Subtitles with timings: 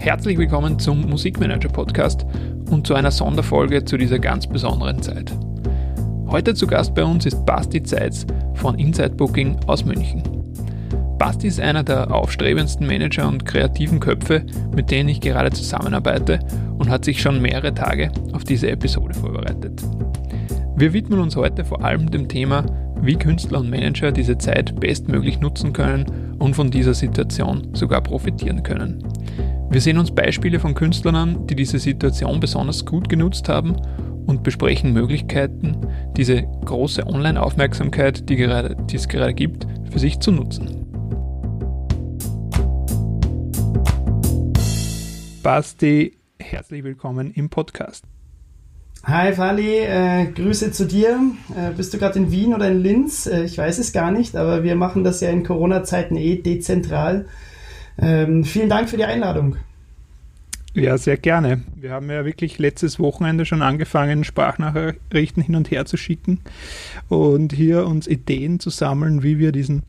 [0.00, 2.24] Herzlich willkommen zum Musikmanager Podcast
[2.70, 5.30] und zu einer Sonderfolge zu dieser ganz besonderen Zeit.
[6.26, 10.22] Heute zu Gast bei uns ist Basti Zeitz von Inside Booking aus München.
[11.18, 14.42] Basti ist einer der aufstrebendsten Manager und kreativen Köpfe,
[14.74, 16.40] mit denen ich gerade zusammenarbeite
[16.78, 19.82] und hat sich schon mehrere Tage auf diese Episode vorbereitet.
[20.76, 22.64] Wir widmen uns heute vor allem dem Thema,
[23.02, 26.06] wie Künstler und Manager diese Zeit bestmöglich nutzen können
[26.38, 29.04] und von dieser Situation sogar profitieren können.
[29.72, 33.76] Wir sehen uns Beispiele von Künstlern an, die diese Situation besonders gut genutzt haben
[34.26, 35.76] und besprechen Möglichkeiten,
[36.16, 40.86] diese große Online-Aufmerksamkeit, die, die es gerade gibt, für sich zu nutzen.
[45.44, 48.04] Basti, herzlich willkommen im Podcast.
[49.04, 51.20] Hi Fali, äh, Grüße zu dir.
[51.56, 53.28] Äh, bist du gerade in Wien oder in Linz?
[53.28, 57.26] Äh, ich weiß es gar nicht, aber wir machen das ja in Corona-Zeiten eh dezentral.
[58.00, 59.56] Ähm, vielen Dank für die Einladung.
[60.72, 61.62] Ja, sehr gerne.
[61.74, 66.40] Wir haben ja wirklich letztes Wochenende schon angefangen, Sprachnachrichten hin und her zu schicken
[67.08, 69.82] und hier uns Ideen zu sammeln, wie wir diesen,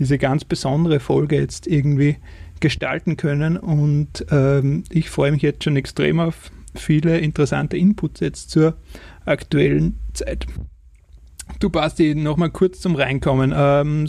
[0.00, 2.16] diese ganz besondere Folge jetzt irgendwie
[2.58, 3.56] gestalten können.
[3.56, 8.74] Und ähm, ich freue mich jetzt schon extrem auf viele interessante Inputs jetzt zur
[9.24, 10.46] aktuellen Zeit.
[11.60, 13.54] Du Basti, nochmal kurz zum Reinkommen.
[13.56, 14.06] Ähm,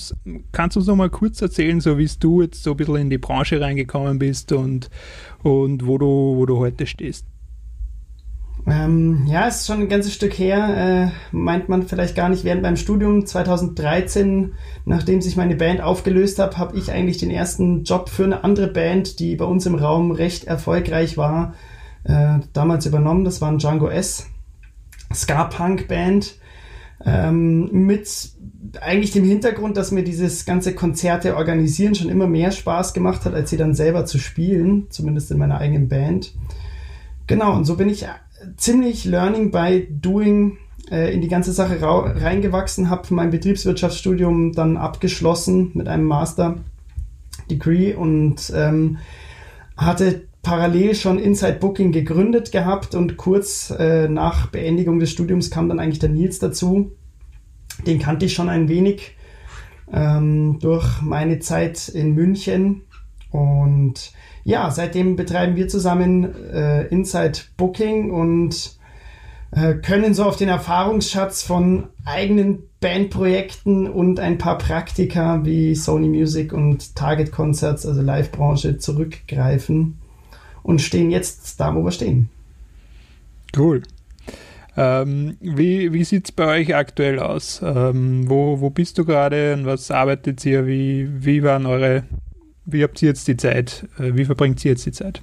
[0.52, 3.18] kannst du uns nochmal kurz erzählen, so wie du jetzt so ein bisschen in die
[3.18, 4.90] Branche reingekommen bist und,
[5.44, 7.26] und wo, du, wo du heute stehst?
[8.68, 12.44] Ähm, ja, es ist schon ein ganzes Stück her, äh, meint man vielleicht gar nicht
[12.44, 13.26] während meinem Studium.
[13.28, 14.54] 2013,
[14.86, 18.68] nachdem sich meine Band aufgelöst hat, habe ich eigentlich den ersten Job für eine andere
[18.68, 21.54] Band, die bei uns im Raum recht erfolgreich war,
[22.06, 23.24] äh, damals übernommen.
[23.24, 24.32] Das war ein Django S.
[25.14, 26.40] Ska-Punk-Band
[27.04, 28.32] ähm, mit
[28.82, 33.34] eigentlich dem Hintergrund, dass mir dieses ganze Konzerte organisieren schon immer mehr Spaß gemacht hat,
[33.34, 36.34] als sie dann selber zu spielen, zumindest in meiner eigenen Band.
[37.28, 38.06] Genau, und so bin ich
[38.58, 40.58] ziemlich Learning by Doing
[40.92, 46.58] äh, in die ganze Sache reingewachsen, habe mein Betriebswirtschaftsstudium dann abgeschlossen mit einem Master
[47.50, 48.98] Degree und ähm,
[49.78, 55.68] hatte parallel schon Inside Booking gegründet gehabt und kurz äh, nach Beendigung des Studiums kam
[55.68, 56.92] dann eigentlich der Nils dazu.
[57.86, 59.16] Den kannte ich schon ein wenig
[59.92, 62.84] ähm, durch meine Zeit in München.
[63.32, 64.14] Und
[64.44, 68.78] ja, seitdem betreiben wir zusammen äh, Inside Booking und
[69.50, 76.08] äh, können so auf den Erfahrungsschatz von eigenen Bandprojekten und ein paar Praktika wie Sony
[76.08, 79.98] Music und Target Concerts, also Live-Branche, zurückgreifen
[80.66, 82.30] und stehen jetzt da, wo wir stehen.
[83.56, 83.84] Cool.
[84.76, 87.62] Ähm, wie wie sieht es bei euch aktuell aus?
[87.64, 90.68] Ähm, wo, wo bist du gerade und was arbeitet ihr?
[90.68, 92.04] Wie, wie waren eure,
[92.66, 93.88] wie habt ihr jetzt die Zeit?
[93.98, 95.22] Äh, wie verbringt ihr jetzt die Zeit?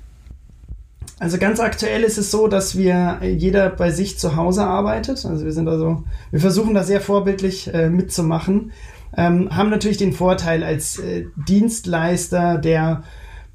[1.19, 5.25] Also ganz aktuell ist es so, dass wir jeder bei sich zu Hause arbeitet.
[5.27, 8.73] Also wir sind also, wir versuchen da sehr vorbildlich äh, mitzumachen.
[9.15, 13.03] Ähm, haben natürlich den Vorteil als äh, Dienstleister, der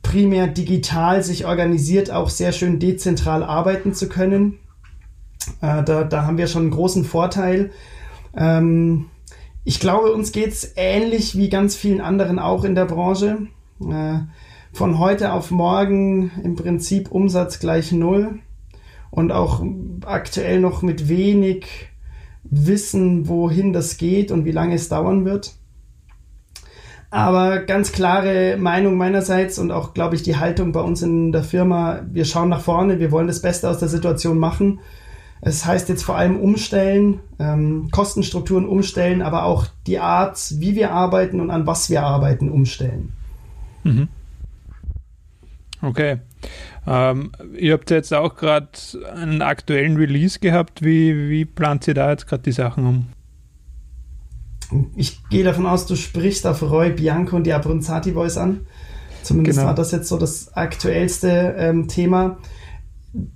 [0.08, 4.58] primär digital sich organisiert, auch sehr schön dezentral arbeiten zu können.
[5.62, 7.72] Äh, da, da haben wir schon einen großen Vorteil.
[8.36, 9.08] Ähm,
[9.66, 13.48] ich glaube, uns geht es ähnlich wie ganz vielen anderen auch in der Branche.
[13.82, 14.20] Äh,
[14.72, 18.40] von heute auf morgen im Prinzip Umsatz gleich null
[19.12, 19.62] und auch
[20.06, 21.66] aktuell noch mit wenig
[22.44, 25.56] Wissen, wohin das geht und wie lange es dauern wird.
[27.10, 31.44] Aber ganz klare Meinung meinerseits und auch, glaube ich, die Haltung bei uns in der
[31.44, 34.80] Firma, wir schauen nach vorne, wir wollen das Beste aus der Situation machen.
[35.40, 40.92] Es heißt jetzt vor allem umstellen, ähm, Kostenstrukturen umstellen, aber auch die Art, wie wir
[40.92, 43.14] arbeiten und an was wir arbeiten, umstellen.
[43.84, 44.10] Mhm.
[45.82, 46.18] Okay.
[46.88, 48.70] Ähm, ihr habt jetzt auch gerade
[49.14, 50.84] einen aktuellen Release gehabt.
[50.84, 53.08] Wie, wie plant ihr da jetzt gerade die Sachen um?
[54.96, 58.62] Ich gehe davon aus, du sprichst auf Roy Bianco und die Abronzati Voice an.
[59.24, 59.70] Zumindest genau.
[59.70, 62.38] war das jetzt so das aktuellste ähm, Thema.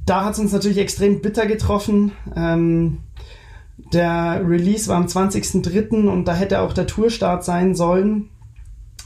[0.06, 2.12] Da hat es uns natürlich extrem bitter getroffen.
[2.36, 3.00] Ähm,
[3.94, 6.08] der Release war am 20.03.
[6.08, 8.30] und da hätte auch der Tourstart sein sollen.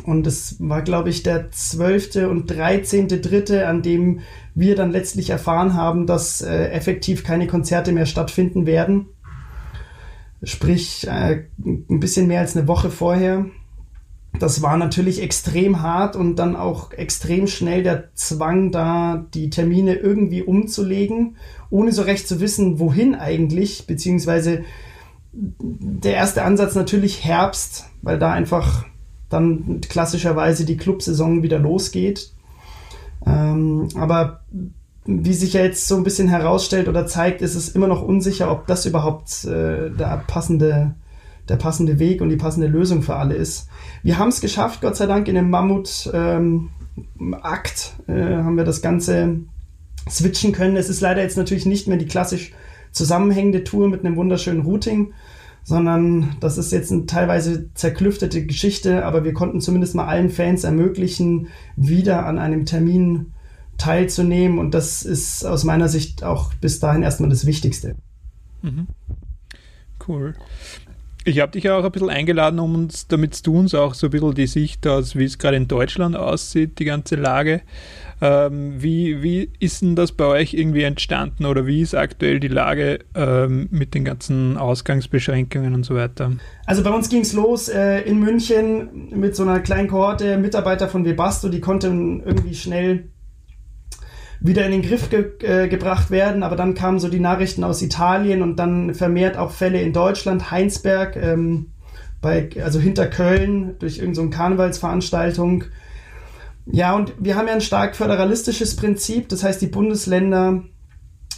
[0.03, 2.27] Und es war, glaube ich, der 12.
[2.27, 4.19] und 13.3., an dem
[4.53, 9.07] wir dann letztlich erfahren haben, dass äh, effektiv keine Konzerte mehr stattfinden werden
[10.43, 13.45] sprich äh, ein bisschen mehr als eine Woche vorher.
[14.39, 19.95] Das war natürlich extrem hart und dann auch extrem schnell der Zwang da, die Termine
[19.95, 21.37] irgendwie umzulegen,
[21.69, 24.63] ohne so recht zu wissen, wohin eigentlich, beziehungsweise
[25.31, 28.85] der erste Ansatz natürlich Herbst, weil da einfach
[29.29, 32.31] dann klassischerweise die Clubsaison wieder losgeht.
[33.25, 34.43] Ähm, aber
[35.05, 38.51] wie sich ja jetzt so ein bisschen herausstellt oder zeigt, ist es immer noch unsicher,
[38.51, 40.95] ob das überhaupt äh, der passende
[41.47, 43.69] der passende Weg und die passende Lösung für alle ist.
[44.03, 46.69] Wir haben es geschafft, Gott sei Dank, in dem Mammut-Akt ähm,
[48.07, 49.41] äh, haben wir das Ganze
[50.09, 50.75] switchen können.
[50.75, 52.51] Es ist leider jetzt natürlich nicht mehr die klassisch
[52.91, 55.13] zusammenhängende Tour mit einem wunderschönen Routing,
[55.63, 60.63] sondern das ist jetzt eine teilweise zerklüftete Geschichte, aber wir konnten zumindest mal allen Fans
[60.63, 63.33] ermöglichen, wieder an einem Termin
[63.77, 67.95] teilzunehmen und das ist aus meiner Sicht auch bis dahin erstmal das Wichtigste.
[68.61, 68.87] Mhm.
[70.07, 70.35] Cool.
[71.27, 74.07] Ich habe dich ja auch ein bisschen eingeladen, um uns, damit du uns auch so
[74.07, 77.61] ein bisschen die Sicht aus, wie es gerade in Deutschland aussieht, die ganze Lage.
[78.21, 82.47] Ähm, wie, wie ist denn das bei euch irgendwie entstanden oder wie ist aktuell die
[82.47, 86.31] Lage ähm, mit den ganzen Ausgangsbeschränkungen und so weiter?
[86.67, 90.87] Also bei uns ging es los äh, in München mit so einer kleinen Kohorte Mitarbeiter
[90.87, 93.09] von Webasto, die konnten irgendwie schnell
[94.39, 96.43] wieder in den Griff ge äh, gebracht werden.
[96.43, 100.51] Aber dann kamen so die Nachrichten aus Italien und dann vermehrt auch Fälle in Deutschland,
[100.51, 101.71] Heinsberg, ähm,
[102.21, 105.65] bei, also hinter Köln durch irgendeine so Karnevalsveranstaltung.
[106.65, 110.63] Ja, und wir haben ja ein stark föderalistisches Prinzip, das heißt, die Bundesländer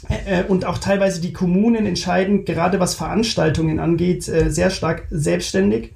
[0.08, 5.08] äh, äh und auch teilweise die Kommunen entscheiden, gerade was Veranstaltungen angeht, äh, sehr stark
[5.10, 5.94] selbstständig.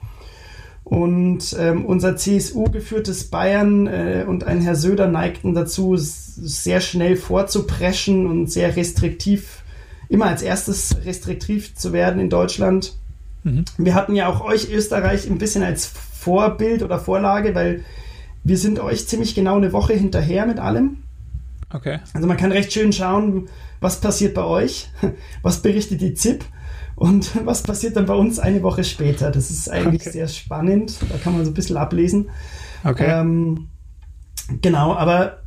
[0.92, 8.28] Und ähm, unser CSU-geführtes Bayern äh, und ein Herr Söder neigten dazu, sehr schnell vorzupreschen
[8.28, 9.64] und sehr restriktiv,
[10.10, 12.98] immer als erstes restriktiv zu werden in Deutschland.
[13.46, 13.64] Mhm.
[13.78, 17.86] Wir hatten ja auch euch Österreich ein bisschen als Vorbild oder Vorlage, weil
[18.44, 20.98] wir sind euch ziemlich genau eine Woche hinterher mit allem.
[21.72, 22.00] Okay.
[22.12, 23.48] Also man kann recht schön schauen,
[23.80, 24.90] was passiert bei euch,
[25.42, 26.44] was berichtet die ZIP
[27.02, 29.32] und was passiert dann bei uns eine Woche später?
[29.32, 30.12] Das ist eigentlich okay.
[30.12, 30.98] sehr spannend.
[31.10, 32.30] Da kann man so ein bisschen ablesen.
[32.84, 33.08] Okay.
[33.08, 33.70] Ähm,
[34.62, 35.40] genau, aber.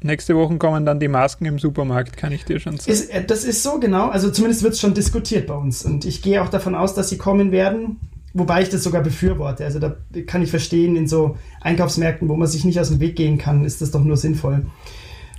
[0.00, 2.90] Nächste Woche kommen dann die Masken im Supermarkt, kann ich dir schon sagen.
[2.90, 4.08] Ist, äh, das ist so, genau.
[4.08, 5.84] Also zumindest wird es schon diskutiert bei uns.
[5.84, 8.00] Und ich gehe auch davon aus, dass sie kommen werden.
[8.32, 9.62] Wobei ich das sogar befürworte.
[9.66, 9.94] Also da
[10.26, 13.66] kann ich verstehen, in so Einkaufsmärkten, wo man sich nicht aus dem Weg gehen kann,
[13.66, 14.64] ist das doch nur sinnvoll.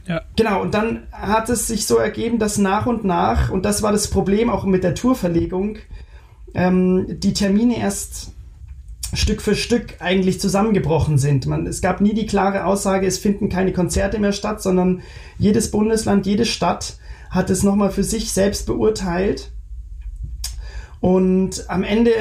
[0.07, 0.21] Ja.
[0.35, 3.91] Genau, und dann hat es sich so ergeben, dass nach und nach, und das war
[3.91, 5.77] das Problem auch mit der Tourverlegung,
[6.53, 8.31] ähm, die Termine erst
[9.13, 11.45] Stück für Stück eigentlich zusammengebrochen sind.
[11.47, 15.01] Man, es gab nie die klare Aussage, es finden keine Konzerte mehr statt, sondern
[15.37, 16.97] jedes Bundesland, jede Stadt
[17.29, 19.51] hat es nochmal für sich selbst beurteilt.
[20.99, 22.11] Und am Ende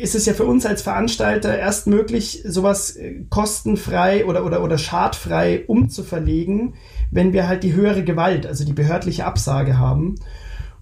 [0.00, 2.98] ist es ja für uns als Veranstalter erst möglich, sowas
[3.30, 6.74] kostenfrei oder, oder, oder schadfrei umzuverlegen,
[7.12, 10.16] wenn wir halt die höhere Gewalt, also die behördliche Absage haben.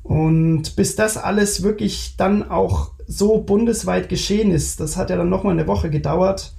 [0.03, 5.29] Und bis das alles wirklich dann auch so bundesweit geschehen ist, das hat ja dann
[5.29, 6.55] nochmal eine Woche gedauert,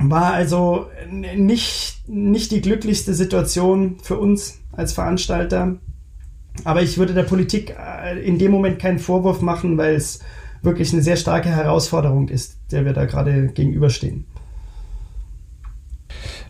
[0.00, 5.76] war also nicht, nicht die glücklichste Situation für uns als Veranstalter.
[6.64, 10.20] Aber ich würde der Politik äh, in dem Moment keinen Vorwurf machen, weil es
[10.62, 14.26] wirklich eine sehr starke Herausforderung ist, der wir da gerade gegenüberstehen.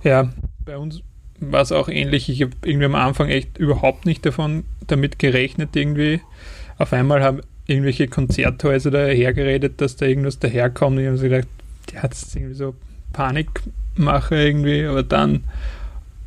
[0.02, 0.30] Ja,
[0.64, 1.02] bei uns
[1.40, 2.28] war es auch ähnlich.
[2.28, 6.20] Ich habe irgendwie am Anfang echt überhaupt nicht davon damit gerechnet, irgendwie.
[6.78, 10.96] Auf einmal haben irgendwelche Konzerthäuser dahergeredet, dass da irgendwas daherkommt.
[10.96, 11.48] Und ich habe so gedacht,
[11.92, 12.74] der hat irgendwie so
[13.12, 15.44] Panikmache irgendwie, aber dann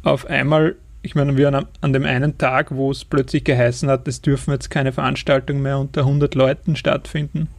[0.04, 4.08] auf einmal, ich meine, wir an, an dem einen Tag, wo es plötzlich geheißen hat,
[4.08, 7.50] es dürfen jetzt keine Veranstaltungen mehr unter 100 Leuten stattfinden.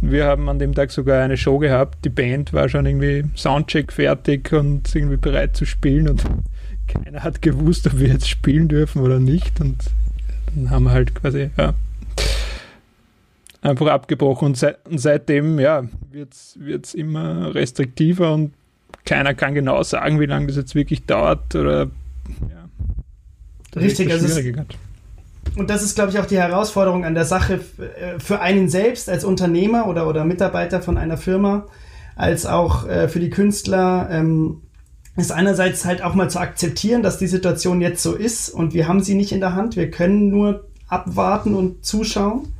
[0.00, 2.04] Wir haben an dem Tag sogar eine Show gehabt.
[2.04, 6.22] Die Band war schon irgendwie Soundcheck fertig und irgendwie bereit zu spielen und
[6.86, 9.60] keiner hat gewusst, ob wir jetzt spielen dürfen oder nicht.
[9.60, 9.76] Und
[10.54, 11.74] dann haben wir halt quasi, ja,
[13.62, 14.46] einfach abgebrochen.
[14.46, 16.34] Und, seit, und seitdem, ja, wird
[16.84, 18.54] es immer restriktiver und
[19.04, 21.90] keiner kann genau sagen, wie lange das jetzt wirklich dauert oder,
[22.48, 22.68] ja.
[23.76, 24.38] Richtig, also es,
[25.54, 29.08] und das ist, glaube ich, auch die Herausforderung an der Sache äh, für einen selbst
[29.08, 31.66] als Unternehmer oder, oder Mitarbeiter von einer Firma,
[32.16, 34.62] als auch äh, für die Künstler, ähm,
[35.16, 38.86] ist einerseits halt auch mal zu akzeptieren, dass die Situation jetzt so ist und wir
[38.86, 39.76] haben sie nicht in der Hand.
[39.76, 42.52] Wir können nur abwarten und zuschauen.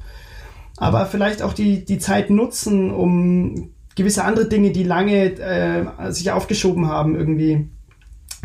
[0.79, 6.31] Aber vielleicht auch die, die Zeit nutzen, um gewisse andere Dinge, die lange äh, sich
[6.31, 7.69] aufgeschoben haben, irgendwie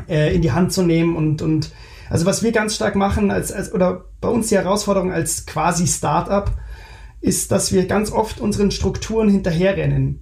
[0.08, 1.72] äh, in die Hand zu nehmen und, und
[2.10, 5.88] also was wir ganz stark machen als, als oder bei uns die Herausforderung als quasi
[5.88, 6.52] Startup
[7.22, 10.22] ist, dass wir ganz oft unseren Strukturen hinterherrennen.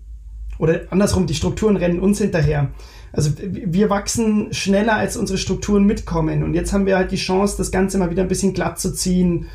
[0.59, 2.69] Oder andersrum, die Strukturen rennen uns hinterher.
[3.11, 6.43] Also wir wachsen schneller, als unsere Strukturen mitkommen.
[6.43, 8.93] Und jetzt haben wir halt die Chance, das Ganze mal wieder ein bisschen glatt zu
[8.93, 9.47] ziehen,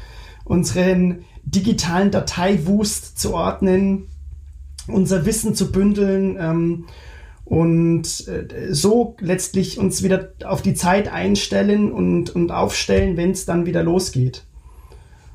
[0.44, 4.08] unseren digitalen Dateiwust zu ordnen,
[4.88, 6.87] unser Wissen zu bündeln ähm,
[7.44, 13.44] und äh, so letztlich uns wieder auf die Zeit einstellen und, und aufstellen, wenn es
[13.44, 14.44] dann wieder losgeht.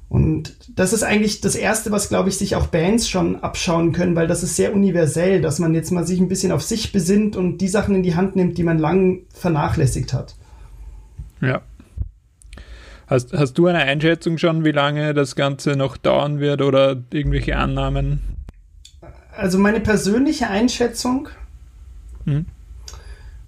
[0.10, 4.16] Und das ist eigentlich das Erste, was, glaube ich, sich auch Bands schon abschauen können,
[4.16, 7.36] weil das ist sehr universell, dass man jetzt mal sich ein bisschen auf sich besinnt
[7.36, 10.36] und die Sachen in die Hand nimmt, die man lang vernachlässigt hat.
[11.42, 11.62] Ja.
[13.06, 17.58] Hast, hast du eine Einschätzung schon, wie lange das Ganze noch dauern wird oder irgendwelche
[17.58, 18.22] Annahmen?
[19.36, 21.30] Also meine persönliche Einschätzung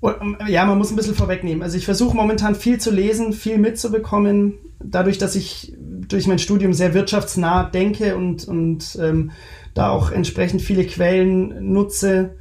[0.02, 0.38] hm.
[0.48, 1.64] Ja, man muss ein bisschen vorwegnehmen.
[1.64, 6.74] Also ich versuche momentan viel zu lesen, viel mitzubekommen, dadurch, dass ich durch mein Studium
[6.74, 9.32] sehr wirtschaftsnah denke und, und ähm,
[9.74, 12.36] da auch entsprechend viele Quellen nutze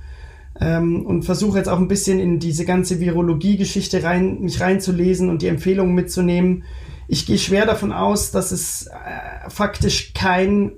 [0.60, 5.42] ähm, und versuche jetzt auch ein bisschen in diese ganze Virologie-Geschichte rein, mich reinzulesen und
[5.42, 6.64] die Empfehlungen mitzunehmen.
[7.08, 10.72] Ich gehe schwer davon aus, dass es äh, faktisch kein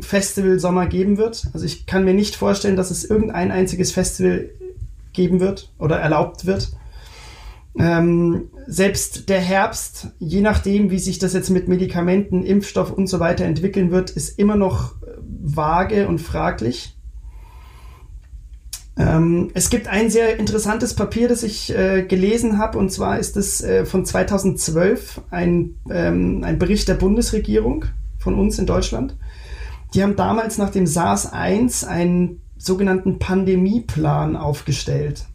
[0.00, 1.48] Festival Sommer geben wird.
[1.52, 4.50] Also ich kann mir nicht vorstellen, dass es irgendein einziges Festival
[5.12, 6.72] geben wird oder erlaubt wird.
[7.78, 13.20] Ähm, selbst der Herbst, je nachdem, wie sich das jetzt mit Medikamenten, Impfstoff und so
[13.20, 15.06] weiter entwickeln wird, ist immer noch äh,
[15.42, 16.96] vage und fraglich.
[18.96, 23.36] Ähm, es gibt ein sehr interessantes Papier, das ich äh, gelesen habe, und zwar ist
[23.36, 27.84] es äh, von 2012 ein, ähm, ein Bericht der Bundesregierung
[28.18, 29.16] von uns in Deutschland.
[29.94, 35.26] Die haben damals nach dem SARS-1 einen sogenannten Pandemieplan aufgestellt.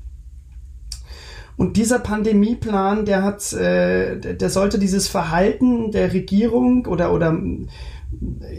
[1.57, 7.37] Und dieser Pandemieplan, der hat, äh, der sollte dieses Verhalten der Regierung oder oder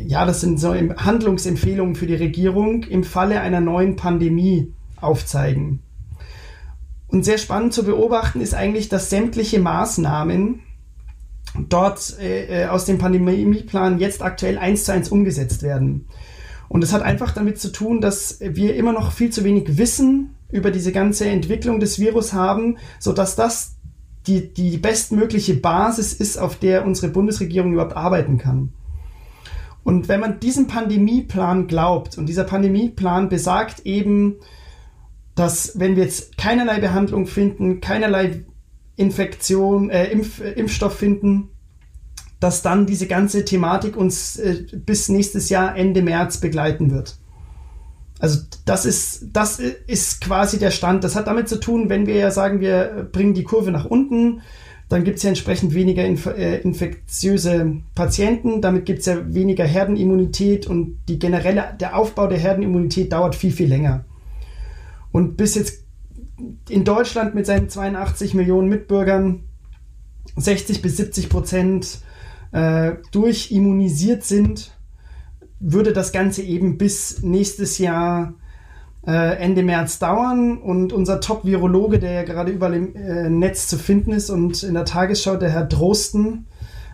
[0.06, 5.80] ja, das sind so Handlungsempfehlungen für die Regierung im Falle einer neuen Pandemie aufzeigen.
[7.08, 10.60] Und sehr spannend zu beobachten ist eigentlich, dass sämtliche Maßnahmen
[11.68, 16.08] dort äh, äh aus dem Pandemieplan jetzt aktuell eins zu eins umgesetzt werden.
[16.68, 20.34] Und es hat einfach damit zu tun, dass wir immer noch viel zu wenig Wissen
[20.50, 23.76] über diese ganze Entwicklung des Virus haben, so dass das
[24.26, 28.72] die, die bestmögliche Basis ist, auf der unsere Bundesregierung überhaupt arbeiten kann.
[29.84, 34.36] Und wenn man diesem Pandemieplan glaubt, und dieser Pandemieplan besagt eben,
[35.36, 38.44] dass wenn wir jetzt keinerlei Behandlung finden, keinerlei
[38.96, 41.50] Infektion, äh, Impf, Impfstoff finden,
[42.40, 47.16] dass dann diese ganze Thematik uns äh, bis nächstes Jahr Ende März begleiten wird.
[48.18, 51.04] Also das ist, das ist quasi der Stand.
[51.04, 54.40] Das hat damit zu tun, wenn wir ja sagen, wir bringen die Kurve nach unten,
[54.88, 59.64] dann gibt es ja entsprechend weniger inf äh, infektiöse Patienten, damit gibt es ja weniger
[59.64, 64.04] Herdenimmunität und die generelle, der Aufbau der Herdenimmunität dauert viel, viel länger.
[65.10, 65.82] Und bis jetzt
[66.68, 69.42] in Deutschland mit seinen 82 Millionen Mitbürgern
[70.36, 72.00] 60 bis 70 Prozent
[72.56, 74.72] äh, durchimmunisiert sind,
[75.60, 78.32] würde das Ganze eben bis nächstes Jahr
[79.06, 80.56] äh, Ende März dauern.
[80.56, 84.72] Und unser Top-Virologe, der ja gerade überall im äh, Netz zu finden ist und in
[84.72, 86.46] der Tagesschau, der Herr Drosten,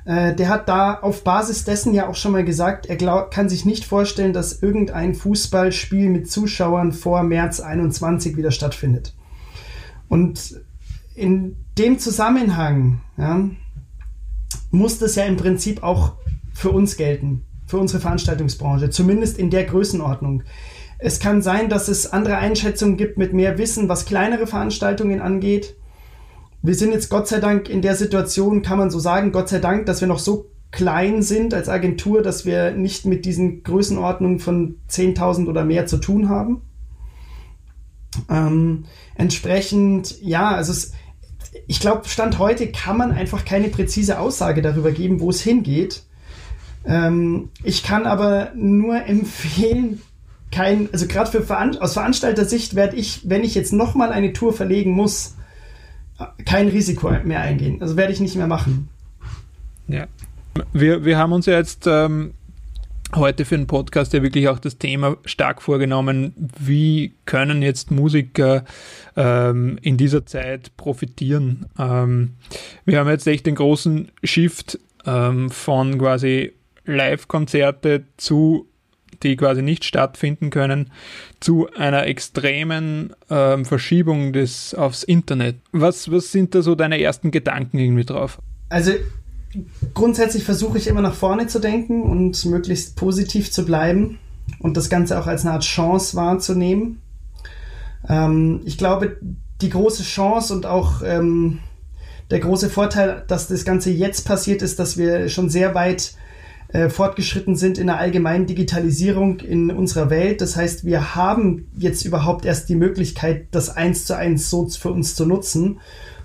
[0.04, 3.48] äh, der hat da auf Basis dessen ja auch schon mal gesagt, er glaub, kann
[3.48, 9.14] sich nicht vorstellen, dass irgendein Fußballspiel mit Zuschauern vor März 21 wieder stattfindet.
[10.08, 10.60] Und
[11.14, 13.44] in dem Zusammenhang, ja,
[14.72, 16.14] muss das ja im Prinzip auch
[16.52, 20.42] für uns gelten, für unsere Veranstaltungsbranche, zumindest in der Größenordnung.
[20.98, 25.76] Es kann sein, dass es andere Einschätzungen gibt mit mehr Wissen, was kleinere Veranstaltungen angeht.
[26.62, 29.58] Wir sind jetzt Gott sei Dank in der Situation, kann man so sagen, Gott sei
[29.58, 34.38] Dank, dass wir noch so klein sind als Agentur, dass wir nicht mit diesen Größenordnungen
[34.38, 36.62] von 10.000 oder mehr zu tun haben.
[38.30, 38.84] Ähm,
[39.16, 40.92] entsprechend, ja, also es,
[41.66, 46.02] ich glaube, Stand heute kann man einfach keine präzise Aussage darüber geben, wo es hingeht.
[46.84, 50.00] Ähm, ich kann aber nur empfehlen,
[50.50, 54.52] kein, also gerade für Veran aus Veranstalter-Sicht werde ich, wenn ich jetzt nochmal eine Tour
[54.52, 55.34] verlegen muss,
[56.44, 57.80] kein Risiko mehr eingehen.
[57.80, 58.88] Also werde ich nicht mehr machen.
[59.88, 60.06] Ja.
[60.72, 62.34] Wir, wir haben uns ja jetzt ähm,
[63.14, 68.64] heute für den Podcast ja wirklich auch das Thema stark vorgenommen, wie können jetzt Musiker
[69.16, 71.66] ähm, in dieser Zeit profitieren.
[71.78, 72.34] Ähm,
[72.84, 76.52] wir haben jetzt echt den großen Shift ähm, von quasi
[76.84, 78.68] Live-Konzerte zu
[79.22, 80.90] die quasi nicht stattfinden können,
[81.40, 85.56] zu einer extremen ähm, Verschiebung des aufs Internet.
[85.72, 88.40] Was, was sind da so deine ersten Gedanken irgendwie drauf?
[88.68, 88.92] Also
[89.94, 94.18] grundsätzlich versuche ich immer nach vorne zu denken und möglichst positiv zu bleiben
[94.60, 97.00] und das Ganze auch als eine Art Chance wahrzunehmen.
[98.08, 99.16] Ähm, ich glaube,
[99.60, 101.60] die große Chance und auch ähm,
[102.30, 106.14] der große Vorteil, dass das Ganze jetzt passiert ist, dass wir schon sehr weit
[106.72, 110.40] äh, fortgeschritten sind in der allgemeinen Digitalisierung in unserer Welt.
[110.40, 114.90] Das heißt, wir haben jetzt überhaupt erst die Möglichkeit, das eins zu eins so für
[114.90, 115.80] uns zu nutzen.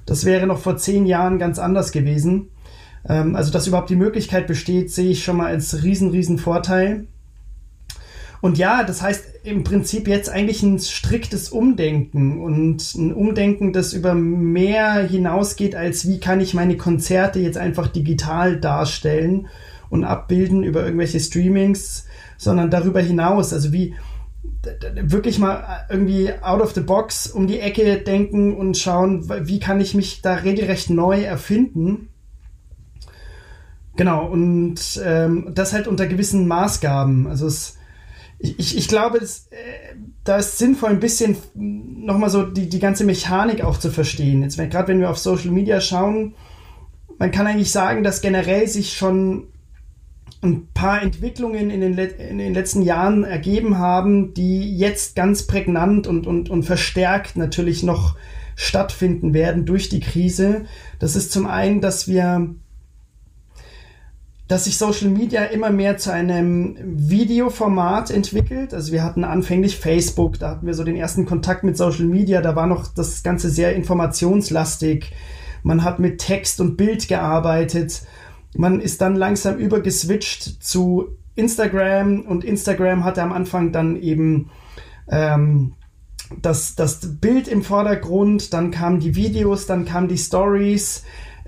[0.06, 2.48] Das wäre noch vor zehn Jahren ganz anders gewesen.
[3.10, 7.08] Ähm, also, dass überhaupt die Möglichkeit besteht, sehe ich schon mal als riesen, riesen Vorteil.
[8.40, 13.94] Und ja, das heißt im Prinzip jetzt eigentlich ein striktes Umdenken und ein Umdenken, das
[13.94, 19.48] über mehr hinausgeht, als wie kann ich meine Konzerte jetzt einfach digital darstellen
[19.90, 22.06] und abbilden über irgendwelche Streamings,
[22.38, 23.96] sondern darüber hinaus, also wie
[25.02, 29.80] wirklich mal irgendwie out of the box um die Ecke denken und schauen, wie kann
[29.80, 32.10] ich mich da regelrecht neu erfinden.
[33.98, 37.28] Genau, und ähm, das halt unter gewissen Maßgaben.
[37.28, 37.78] Also es,
[38.40, 43.04] ich, ich glaube, das, äh, da ist sinnvoll, ein bisschen nochmal so die, die ganze
[43.04, 44.44] Mechanik auch zu verstehen.
[44.44, 46.36] Jetzt, gerade wenn wir auf Social Media schauen,
[47.18, 49.48] man kann eigentlich sagen, dass generell sich schon
[50.44, 56.06] ein paar Entwicklungen in den, in den letzten Jahren ergeben haben, die jetzt ganz prägnant
[56.06, 58.16] und, und, und verstärkt natürlich noch
[58.56, 60.66] stattfinden werden durch die Krise.
[61.00, 62.54] Das ist zum einen, dass wir
[64.48, 68.74] dass sich Social Media immer mehr zu einem Videoformat entwickelt.
[68.74, 72.42] Also wir hatten anfänglich Facebook, da hatten wir so den ersten Kontakt mit Social Media,
[72.42, 75.12] da war noch das Ganze sehr informationslastig.
[75.64, 78.04] Man hat mit Text und Bild gearbeitet.
[78.56, 84.50] Man ist dann langsam übergeswitcht zu Instagram und Instagram hatte am Anfang dann eben
[85.10, 85.74] ähm,
[86.42, 91.04] das, das Bild im Vordergrund, dann kamen die Videos, dann kamen die Stories,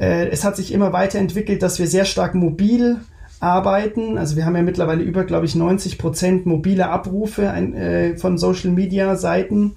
[0.05, 2.99] es hat sich immer weiterentwickelt, dass wir sehr stark mobil
[3.39, 4.17] arbeiten.
[4.17, 8.37] Also wir haben ja mittlerweile über, glaube ich, 90 Prozent mobile Abrufe ein, äh, von
[8.37, 9.75] Social Media Seiten.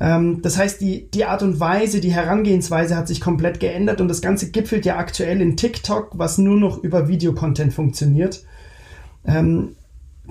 [0.00, 4.08] Ähm, das heißt, die, die Art und Weise, die Herangehensweise hat sich komplett geändert und
[4.08, 8.44] das Ganze gipfelt ja aktuell in TikTok, was nur noch über Videocontent funktioniert.
[9.26, 9.76] Ähm,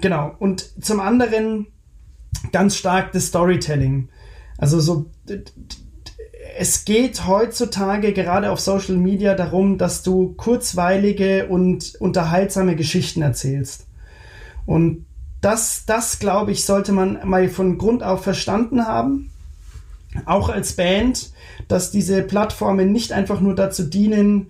[0.01, 0.33] genau.
[0.39, 1.67] Und zum anderen
[2.51, 4.09] ganz stark das Storytelling.
[4.57, 5.05] Also so
[6.57, 13.87] es geht heutzutage gerade auf Social Media darum, dass du kurzweilige und unterhaltsame Geschichten erzählst.
[14.65, 15.05] Und
[15.41, 19.31] das, das glaube ich, sollte man mal von Grund auf verstanden haben.
[20.25, 21.31] Auch als Band,
[21.67, 24.47] dass diese Plattformen nicht einfach nur dazu dienen,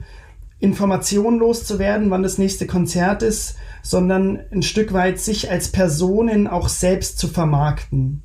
[0.60, 6.70] Informationen loszuwerden, wann das nächste Konzert ist, sondern ein Stück weit sich als Personen auch
[6.70, 8.24] selbst zu vermarkten.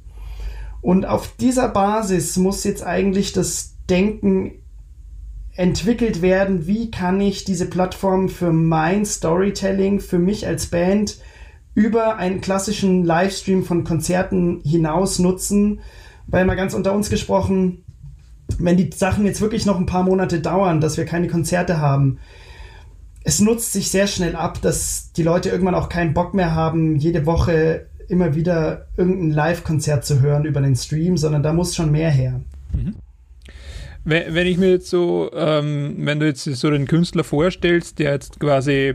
[0.81, 4.53] Und auf dieser Basis muss jetzt eigentlich das Denken
[5.55, 11.19] entwickelt werden, wie kann ich diese Plattform für mein Storytelling, für mich als Band
[11.75, 15.81] über einen klassischen Livestream von Konzerten hinaus nutzen.
[16.27, 17.85] Weil mal ganz unter uns gesprochen,
[18.59, 22.19] wenn die Sachen jetzt wirklich noch ein paar Monate dauern, dass wir keine Konzerte haben,
[23.23, 26.97] es nutzt sich sehr schnell ab, dass die Leute irgendwann auch keinen Bock mehr haben,
[26.97, 31.91] jede Woche immer wieder irgendein Live-Konzert zu hören über den Stream, sondern da muss schon
[31.91, 32.41] mehr her.
[32.73, 32.95] Mhm.
[34.05, 38.41] Wenn, ich mir jetzt so, ähm, wenn du jetzt so den Künstler vorstellst, der jetzt
[38.41, 38.95] quasi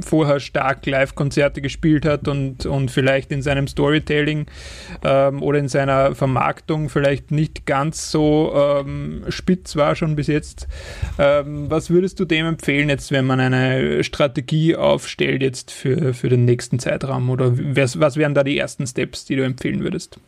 [0.00, 4.46] vorher stark Live-Konzerte gespielt hat und, und vielleicht in seinem Storytelling
[5.04, 10.66] ähm, oder in seiner Vermarktung vielleicht nicht ganz so ähm, spitz war schon bis jetzt.
[11.18, 16.28] Ähm, was würdest du dem empfehlen jetzt, wenn man eine Strategie aufstellt jetzt für, für
[16.28, 20.18] den nächsten Zeitraum oder was, was wären da die ersten Steps, die du empfehlen würdest?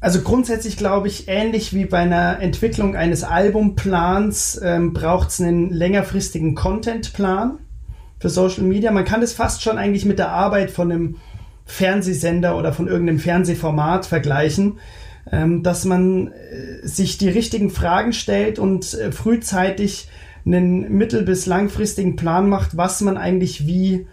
[0.00, 5.70] Also grundsätzlich glaube ich, ähnlich wie bei einer Entwicklung eines Albumplans ähm, braucht es einen
[5.70, 7.58] längerfristigen Contentplan
[8.18, 8.90] für Social Media.
[8.90, 11.16] Man kann das fast schon eigentlich mit der Arbeit von einem
[11.64, 14.78] Fernsehsender oder von irgendeinem Fernsehformat vergleichen,
[15.30, 20.08] ähm, dass man äh, sich die richtigen Fragen stellt und äh, frühzeitig
[20.46, 24.06] einen mittel- bis langfristigen Plan macht, was man eigentlich wie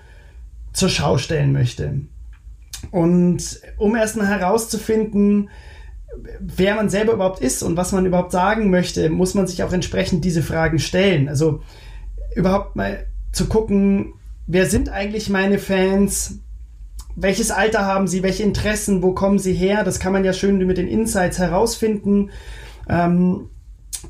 [0.73, 2.01] zur Schau stellen möchte.
[2.91, 5.49] Und um erstmal herauszufinden,
[6.39, 9.73] wer man selber überhaupt ist und was man überhaupt sagen möchte, muss man sich auch
[9.73, 11.29] entsprechend diese Fragen stellen.
[11.29, 11.61] Also
[12.35, 14.13] überhaupt mal zu gucken,
[14.47, 16.39] wer sind eigentlich meine Fans?
[17.15, 18.23] Welches Alter haben sie?
[18.23, 19.03] Welche Interessen?
[19.03, 19.83] Wo kommen sie her?
[19.83, 22.31] Das kann man ja schön mit den Insights herausfinden.
[22.89, 23.49] Ähm,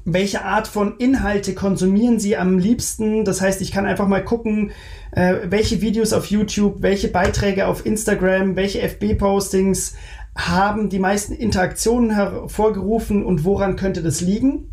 [0.03, 3.25] welche Art von Inhalte konsumieren sie am liebsten?
[3.25, 4.71] Das heißt, ich kann einfach mal gucken,
[5.11, 9.95] äh, welche Videos auf YouTube, welche Beiträge auf Instagram, welche FB-Postings
[10.35, 14.69] haben die meisten Interaktionen hervorgerufen und woran könnte das liegen?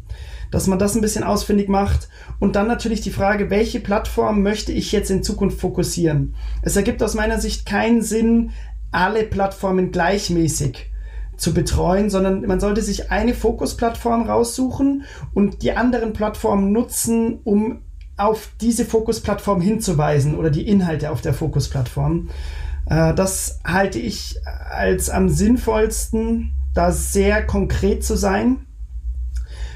[0.52, 2.08] Dass man das ein bisschen ausfindig macht.
[2.38, 6.36] Und dann natürlich die Frage, welche Plattform möchte ich jetzt in Zukunft fokussieren?
[6.60, 8.50] Es ergibt aus meiner Sicht keinen Sinn,
[8.92, 10.90] alle Plattformen gleichmäßig
[11.36, 17.80] zu betreuen, sondern man sollte sich eine Fokusplattform raussuchen und die anderen Plattformen nutzen, um
[18.16, 22.28] auf diese Fokusplattform hinzuweisen oder die Inhalte auf der Fokusplattform.
[22.86, 24.36] Äh, das halte ich
[24.70, 28.66] als am sinnvollsten, da sehr konkret zu sein.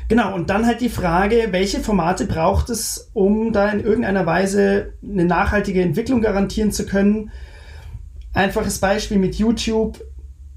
[0.08, 4.92] Genau, und dann halt die Frage, welche Formate braucht es, um da in irgendeiner Weise
[5.02, 7.32] eine nachhaltige Entwicklung garantieren zu können.
[8.32, 10.00] Einfaches Beispiel mit YouTube,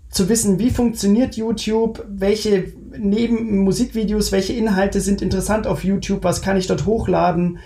[0.10, 6.42] zu wissen, wie funktioniert YouTube, welche neben Musikvideos, welche Inhalte sind interessant auf YouTube, was
[6.42, 7.60] kann ich dort hochladen.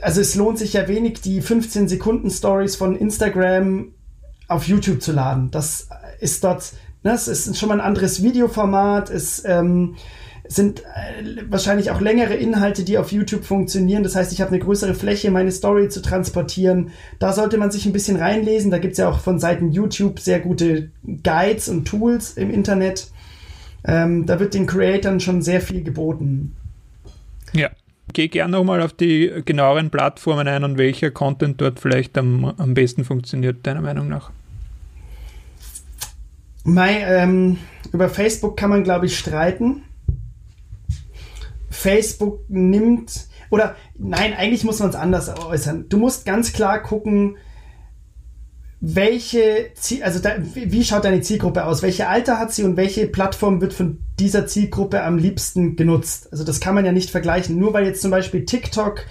[0.00, 3.92] Also es lohnt sich ja wenig, die 15 Sekunden Stories von Instagram
[4.48, 5.50] auf YouTube zu laden.
[5.50, 5.88] Das
[6.20, 9.96] ist dort, das ne, ist schon mal ein anderes Videoformat, es ähm,
[10.44, 14.02] sind äh, wahrscheinlich auch längere Inhalte, die auf YouTube funktionieren.
[14.02, 16.90] Das heißt, ich habe eine größere Fläche, meine Story zu transportieren.
[17.18, 18.70] Da sollte man sich ein bisschen reinlesen.
[18.70, 23.08] Da gibt es ja auch von Seiten YouTube sehr gute Guides und Tools im Internet.
[23.84, 26.54] Ähm, da wird den Creatoren schon sehr viel geboten.
[27.52, 27.70] Ja.
[28.12, 32.74] Geh gerne nochmal auf die genaueren Plattformen ein und welcher Content dort vielleicht am, am
[32.74, 34.30] besten funktioniert, deiner Meinung nach.
[36.64, 37.58] Mai, ähm,
[37.92, 39.82] über Facebook kann man, glaube ich, streiten.
[41.72, 45.86] Facebook nimmt, oder nein, eigentlich muss man es anders äußern.
[45.88, 47.36] Du musst ganz klar gucken,
[48.84, 51.82] welche, Ziel, also da, wie schaut deine Zielgruppe aus?
[51.82, 56.28] Welche Alter hat sie und welche Plattform wird von dieser Zielgruppe am liebsten genutzt?
[56.32, 57.58] Also das kann man ja nicht vergleichen.
[57.58, 59.04] Nur weil jetzt zum Beispiel TikTok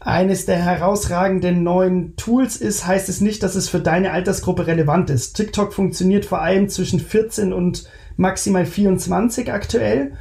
[0.00, 5.10] eines der herausragenden neuen Tools ist, heißt es nicht, dass es für deine Altersgruppe relevant
[5.10, 5.34] ist.
[5.36, 7.84] TikTok funktioniert vor allem zwischen 14 und
[8.16, 10.12] maximal 24 aktuell.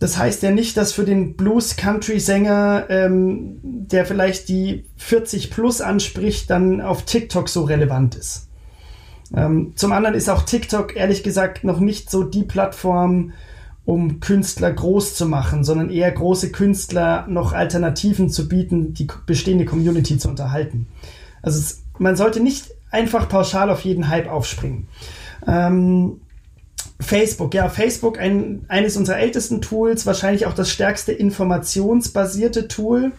[0.00, 6.48] Das heißt ja nicht, dass für den Blues-Country-Sänger, ähm, der vielleicht die 40 plus anspricht,
[6.48, 8.48] dann auf TikTok so relevant ist.
[9.36, 13.34] Ähm, zum anderen ist auch TikTok ehrlich gesagt noch nicht so die Plattform,
[13.84, 19.66] um Künstler groß zu machen, sondern eher große Künstler noch Alternativen zu bieten, die bestehende
[19.66, 20.86] Community zu unterhalten.
[21.42, 24.88] Also es, man sollte nicht einfach pauschal auf jeden Hype aufspringen.
[25.46, 26.20] Ähm,
[27.00, 33.12] Facebook, ja, Facebook, ein, eines unserer ältesten Tools, wahrscheinlich auch das stärkste informationsbasierte Tool.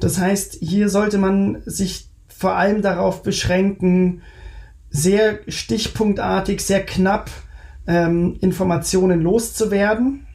[0.00, 4.22] Das heißt, hier sollte man sich vor allem darauf beschränken,
[4.90, 7.30] sehr stichpunktartig, sehr knapp
[7.86, 10.26] ähm, Informationen loszuwerden.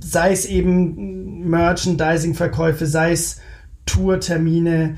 [0.00, 3.40] Sei es eben Merchandising-Verkäufe, sei es
[3.86, 4.96] Tourtermine,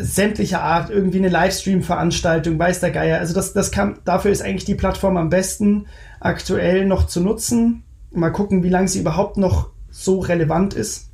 [0.00, 3.18] sämtlicher Art, irgendwie eine Livestream-Veranstaltung, weiß der Geier.
[3.18, 5.86] Also das, das kann, dafür ist eigentlich die Plattform am besten
[6.20, 7.84] aktuell noch zu nutzen.
[8.10, 11.10] Mal gucken, wie lange sie überhaupt noch so relevant ist.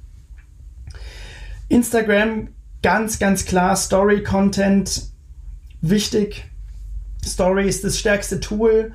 [1.69, 2.49] Instagram,
[2.83, 5.03] ganz, ganz klar, Story-Content,
[5.81, 6.45] wichtig.
[7.25, 8.93] Story ist das stärkste Tool.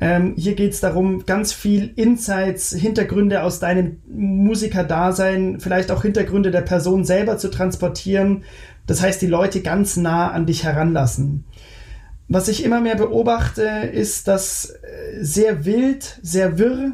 [0.00, 6.50] Ähm, hier geht es darum, ganz viel Insights, Hintergründe aus deinem Musikerdasein, vielleicht auch Hintergründe
[6.50, 8.44] der Person selber zu transportieren.
[8.86, 11.44] Das heißt, die Leute ganz nah an dich heranlassen.
[12.28, 16.92] Was ich immer mehr beobachte, ist, dass äh, sehr wild, sehr wirr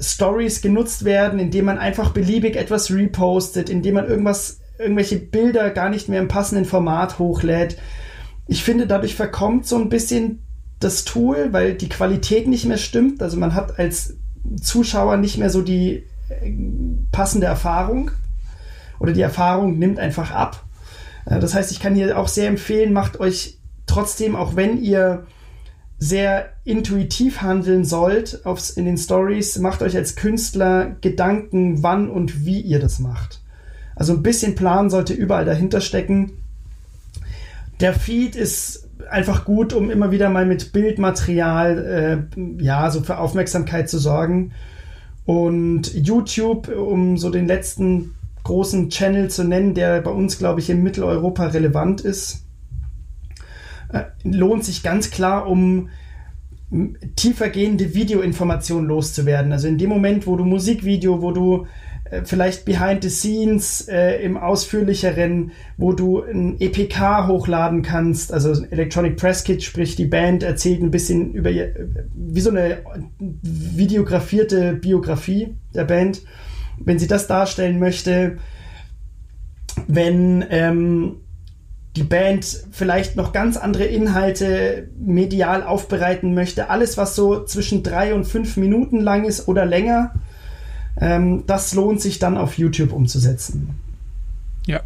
[0.00, 5.88] Stories genutzt werden, indem man einfach beliebig etwas repostet, indem man irgendwas, irgendwelche Bilder gar
[5.88, 7.78] nicht mehr im passenden Format hochlädt.
[8.46, 10.42] Ich finde, dadurch verkommt so ein bisschen
[10.80, 13.22] das Tool, weil die Qualität nicht mehr stimmt.
[13.22, 14.16] Also man hat als
[14.60, 16.52] Zuschauer nicht mehr so die äh,
[17.12, 18.10] passende Erfahrung
[19.00, 20.64] oder die Erfahrung nimmt einfach ab.
[21.28, 25.26] Äh, das heißt, ich kann hier auch sehr empfehlen, macht euch trotzdem, auch wenn ihr
[25.98, 32.44] sehr intuitiv handeln sollt aufs, in den Stories, macht euch als Künstler Gedanken, wann und
[32.44, 33.40] wie ihr das macht.
[33.96, 36.32] Also ein bisschen Plan sollte überall dahinter stecken.
[37.80, 43.18] Der Feed ist einfach gut, um immer wieder mal mit Bildmaterial, äh, ja, so für
[43.18, 44.52] Aufmerksamkeit zu sorgen.
[45.24, 48.14] Und YouTube, um so den letzten
[48.48, 52.46] großen Channel zu nennen, der bei uns, glaube ich, in Mitteleuropa relevant ist.
[53.92, 55.90] Äh, lohnt sich ganz klar, um
[57.16, 59.52] tiefergehende Videoinformationen loszuwerden.
[59.52, 61.66] Also in dem Moment, wo du Musikvideo, wo du
[62.04, 68.64] äh, vielleicht Behind the Scenes äh, im ausführlicheren, wo du ein EPK hochladen kannst, also
[68.70, 72.78] Electronic Press Kit, sprich die Band erzählt ein bisschen über wie so eine
[73.18, 76.22] videografierte Biografie der Band
[76.84, 78.38] wenn sie das darstellen möchte,
[79.86, 81.16] wenn ähm,
[81.96, 88.14] die Band vielleicht noch ganz andere Inhalte medial aufbereiten möchte, alles was so zwischen drei
[88.14, 90.14] und fünf Minuten lang ist oder länger,
[91.00, 93.70] ähm, das lohnt sich dann auf YouTube umzusetzen.
[94.66, 94.80] Ja.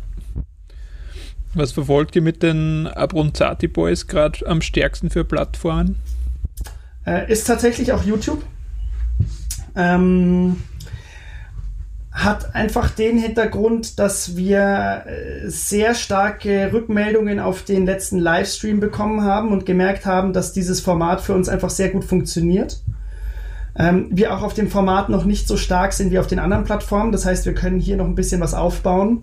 [1.55, 5.96] Was verfolgt ihr mit den Abronzati Boys gerade am stärksten für Plattformen?
[7.07, 8.42] Äh, ist tatsächlich auch YouTube.
[9.74, 10.57] Ähm,
[12.12, 19.22] hat einfach den Hintergrund, dass wir äh, sehr starke Rückmeldungen auf den letzten Livestream bekommen
[19.22, 22.83] haben und gemerkt haben, dass dieses Format für uns einfach sehr gut funktioniert.
[23.79, 26.64] Ähm, wir auch auf dem Format noch nicht so stark sind wie auf den anderen
[26.64, 27.12] Plattformen.
[27.12, 29.22] Das heißt, wir können hier noch ein bisschen was aufbauen.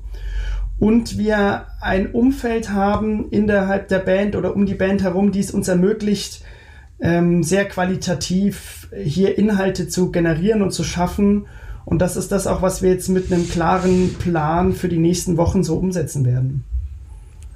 [0.79, 5.51] Und wir ein Umfeld haben innerhalb der Band oder um die Band herum, die es
[5.51, 6.41] uns ermöglicht,
[6.99, 11.45] ähm, sehr qualitativ hier Inhalte zu generieren und zu schaffen
[11.89, 15.37] und das ist das auch, was wir jetzt mit einem klaren Plan für die nächsten
[15.37, 16.63] Wochen so umsetzen werden.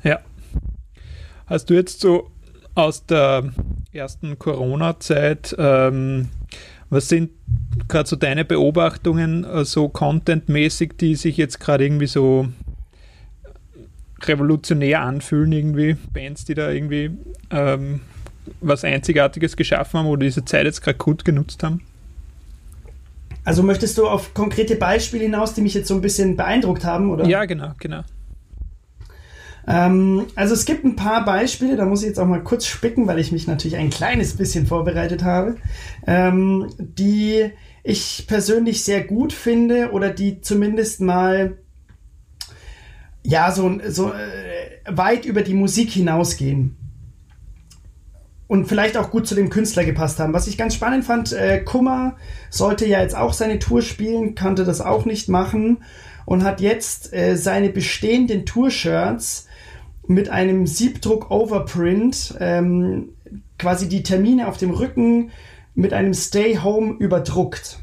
[0.04, 0.20] Ja.
[1.46, 2.32] Hast du jetzt so
[2.74, 3.52] aus der
[3.92, 6.30] ersten Corona-Zeit, ähm,
[6.90, 7.30] was sind
[7.88, 12.48] gerade so deine Beobachtungen, äh, so contentmäßig, die sich jetzt gerade irgendwie so
[14.24, 17.12] revolutionär anfühlen, irgendwie Bands, die da irgendwie
[17.52, 18.02] ähm,
[18.62, 21.82] was Einzigartiges geschaffen haben oder diese Zeit jetzt gerade gut genutzt haben?
[23.46, 27.12] Also möchtest du auf konkrete Beispiele hinaus, die mich jetzt so ein bisschen beeindruckt haben,
[27.12, 27.26] oder?
[27.26, 28.04] Ja, genau, genau.
[29.68, 33.08] Ähm, also es gibt ein paar Beispiele, da muss ich jetzt auch mal kurz spicken,
[33.08, 35.56] weil ich mich natürlich ein kleines bisschen vorbereitet habe,
[36.06, 37.52] ähm, die
[37.84, 41.58] ich persönlich sehr gut finde oder die zumindest mal
[43.24, 46.78] ja so, so äh, weit über die Musik hinausgehen
[48.54, 50.32] und vielleicht auch gut zu dem Künstler gepasst haben.
[50.32, 52.18] Was ich ganz spannend fand, äh, Kummer
[52.52, 55.80] sollte ja jetzt auch seine Tour spielen, konnte das auch nicht machen
[56.28, 59.48] und hat jetzt äh, seine bestehenden Tour-Shirts
[60.06, 63.14] mit einem Siebdruck-Overprint ähm,
[63.58, 65.32] quasi die Termine auf dem Rücken
[65.74, 67.80] mit einem Stay Home überdruckt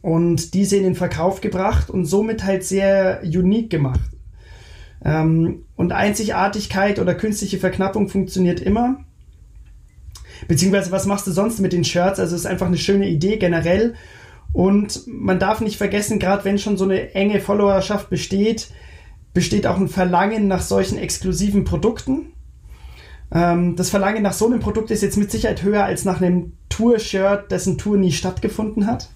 [0.00, 4.10] und diese in den Verkauf gebracht und somit halt sehr unique gemacht.
[5.04, 9.04] Ähm, und Einzigartigkeit oder künstliche Verknappung funktioniert immer.
[10.48, 12.20] Beziehungsweise, was machst du sonst mit den Shirts?
[12.20, 13.94] Also, es ist einfach eine schöne Idee generell.
[14.52, 18.70] Und man darf nicht vergessen, gerade wenn schon so eine enge Followerschaft besteht,
[19.32, 22.32] besteht auch ein Verlangen nach solchen exklusiven Produkten.
[23.32, 26.52] Ähm, das Verlangen nach so einem Produkt ist jetzt mit Sicherheit höher als nach einem
[26.68, 29.08] Tour-Shirt, dessen Tour nie stattgefunden hat.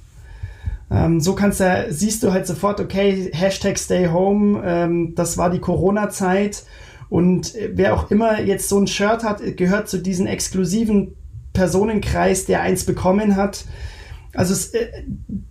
[0.90, 5.50] Ähm, so kannst du, siehst du halt sofort, okay, Hashtag Stay Home, ähm, das war
[5.50, 6.64] die Corona-Zeit
[7.08, 11.14] und wer auch immer jetzt so ein Shirt hat, gehört zu diesem exklusiven
[11.52, 13.64] Personenkreis, der eins bekommen hat.
[14.34, 14.88] Also es, äh,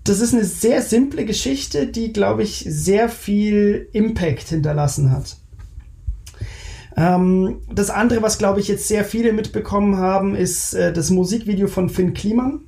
[0.03, 5.37] das ist eine sehr simple Geschichte, die, glaube ich, sehr viel Impact hinterlassen hat.
[6.95, 11.67] Ähm, das andere, was, glaube ich, jetzt sehr viele mitbekommen haben, ist äh, das Musikvideo
[11.67, 12.61] von Finn Kliman.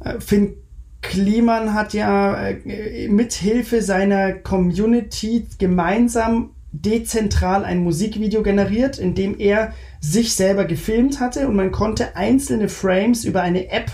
[0.00, 0.54] Äh, Finn
[1.02, 9.72] Kliman hat ja äh, mithilfe seiner Community gemeinsam dezentral ein Musikvideo generiert, in dem er
[10.00, 13.92] sich selber gefilmt hatte und man konnte einzelne Frames über eine App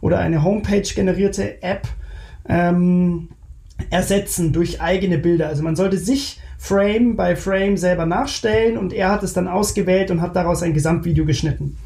[0.00, 1.88] oder eine Homepage generierte App
[2.48, 3.30] ähm,
[3.90, 5.48] ersetzen durch eigene Bilder.
[5.48, 10.12] Also man sollte sich Frame by Frame selber nachstellen und er hat es dann ausgewählt
[10.12, 11.76] und hat daraus ein Gesamtvideo geschnitten.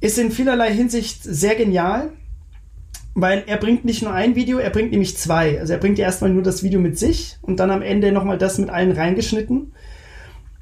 [0.00, 2.10] Ist in vielerlei Hinsicht sehr genial
[3.14, 5.60] weil er bringt nicht nur ein Video, er bringt nämlich zwei.
[5.60, 8.58] Also er bringt erstmal nur das Video mit sich und dann am Ende nochmal das
[8.58, 9.72] mit allen reingeschnitten.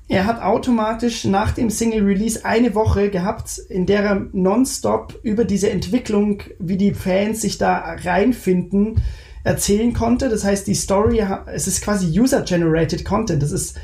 [0.08, 5.46] Er hat automatisch nach dem Single Release eine Woche gehabt, in der er nonstop über
[5.46, 9.00] diese Entwicklung, wie die Fans sich da reinfinden,
[9.44, 10.28] erzählen konnte.
[10.28, 13.42] Das heißt, die Story, es ist quasi User-Generated Content.
[13.42, 13.78] Das ist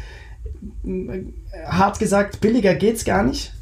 [1.67, 3.55] hart gesagt, billiger geht's gar nicht.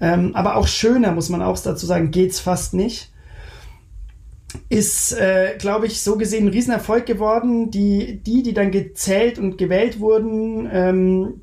[0.00, 3.10] Ähm, aber auch schöner, muss man auch dazu sagen, geht's fast nicht
[4.68, 7.70] ist, äh, glaube ich, so gesehen ein Riesenerfolg geworden.
[7.70, 11.40] Die, die, die dann gezählt und gewählt wurden, ähm,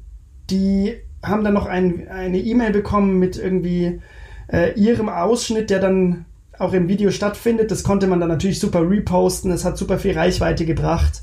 [0.49, 4.02] die haben dann noch ein, eine E-Mail bekommen mit irgendwie
[4.52, 6.26] äh, ihrem Ausschnitt, der dann
[6.60, 7.71] auch im Video stattfindet.
[7.71, 9.52] Das konnte man dann natürlich super reposten.
[9.52, 11.21] Es hat super viel Reichweite gebracht.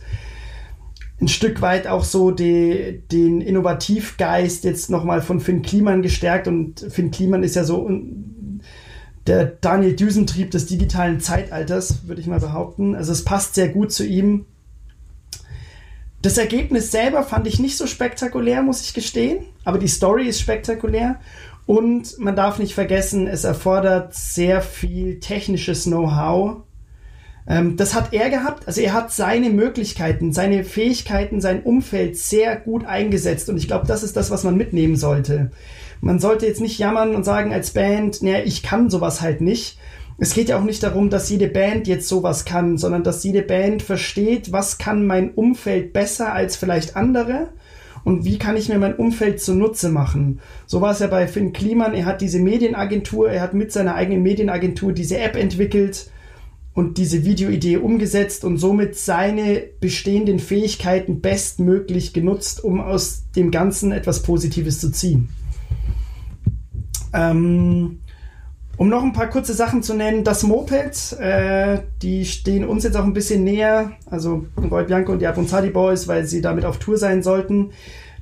[1.20, 6.48] Ein Stück weit auch so die, den Innovativgeist jetzt nochmal von Finn Kliman gestärkt.
[6.48, 7.87] Und Finn Kliman ist ja so
[9.30, 12.96] der Daniel Düsentrieb des digitalen Zeitalters, würde ich mal behaupten.
[12.96, 14.46] Also es passt sehr gut zu ihm.
[16.20, 20.40] Das Ergebnis selber fand ich nicht so spektakulär, muss ich gestehen, aber die Story ist
[20.40, 21.20] spektakulär
[21.64, 26.64] und man darf nicht vergessen, es erfordert sehr viel technisches Know-how.
[27.46, 32.56] Ähm, das hat er gehabt, also er hat seine Möglichkeiten, seine Fähigkeiten, sein Umfeld sehr
[32.56, 35.52] gut eingesetzt und ich glaube, das ist das, was man mitnehmen sollte
[36.00, 39.78] man sollte jetzt nicht jammern und sagen als Band, naja, ich kann sowas halt nicht.
[40.18, 43.42] Es geht ja auch nicht darum, dass jede Band jetzt sowas kann, sondern dass jede
[43.42, 47.48] Band versteht, was kann mein Umfeld besser als vielleicht andere
[48.04, 50.40] und wie kann ich mir mein Umfeld zunutze machen.
[50.66, 51.94] So war es ja bei Finn Kliman.
[51.94, 56.10] Er hat diese Medienagentur, er hat mit seiner eigenen Medienagentur diese App entwickelt
[56.74, 63.92] und diese Videoidee umgesetzt und somit seine bestehenden Fähigkeiten bestmöglich genutzt, um aus dem Ganzen
[63.92, 65.28] etwas Positives zu ziehen.
[67.12, 68.01] Ähm,
[68.77, 72.96] um noch ein paar kurze Sachen zu nennen, das Moped, äh, die stehen uns jetzt
[72.96, 76.79] auch ein bisschen näher, also Roy Bianco und die Abonzadi Boys, weil sie damit auf
[76.79, 77.73] Tour sein sollten.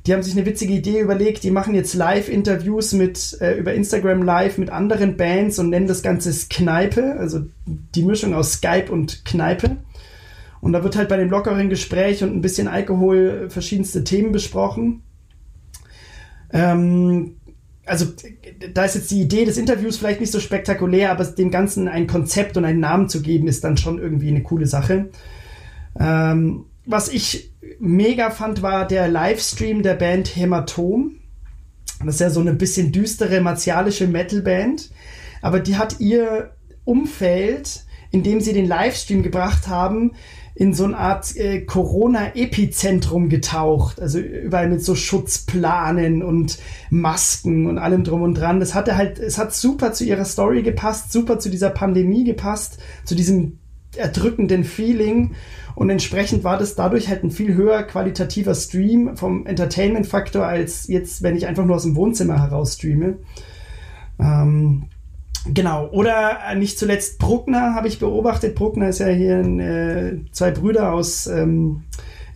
[0.07, 1.44] Die haben sich eine witzige Idee überlegt.
[1.44, 6.03] Die machen jetzt Live-Interviews mit äh, über Instagram Live mit anderen Bands und nennen das
[6.03, 9.77] Ganze Kneipe, also die Mischung aus Skype und Kneipe.
[10.61, 15.03] Und da wird halt bei dem lockeren Gespräch und ein bisschen Alkohol verschiedenste Themen besprochen.
[16.53, 17.37] Ähm,
[17.88, 18.07] also
[18.72, 22.07] da ist jetzt die Idee des Interviews vielleicht nicht so spektakulär, aber dem Ganzen ein
[22.07, 25.11] Konzept und einen Namen zu geben, ist dann schon irgendwie eine coole Sache.
[25.98, 31.16] Ähm, was ich mega fand, war der Livestream der Band Hämatom.
[32.05, 34.90] Das ist ja so eine bisschen düstere, martialische Metalband.
[35.42, 36.53] Aber die hat ihr
[36.85, 40.12] Umfeld, in dem sie den Livestream gebracht haben,
[40.58, 44.02] in so eine Art äh, Corona-Epizentrum getaucht.
[44.02, 46.58] Also überall mit so Schutzplanen und
[46.90, 48.58] Masken und allem drum und dran.
[48.58, 52.78] Das hatte halt, es hat super zu ihrer Story gepasst, super zu dieser Pandemie gepasst,
[53.04, 53.58] zu diesem
[53.96, 55.36] erdrückenden Feeling.
[55.76, 61.22] Und entsprechend war das dadurch halt ein viel höher qualitativer Stream vom Entertainment-Faktor als jetzt,
[61.22, 63.18] wenn ich einfach nur aus dem Wohnzimmer heraus streame.
[64.18, 64.88] Ähm,
[65.52, 65.88] genau.
[65.88, 68.54] Oder äh, nicht zuletzt Bruckner habe ich beobachtet.
[68.54, 71.84] Bruckner ist ja hier ein, äh, zwei Brüder aus ähm,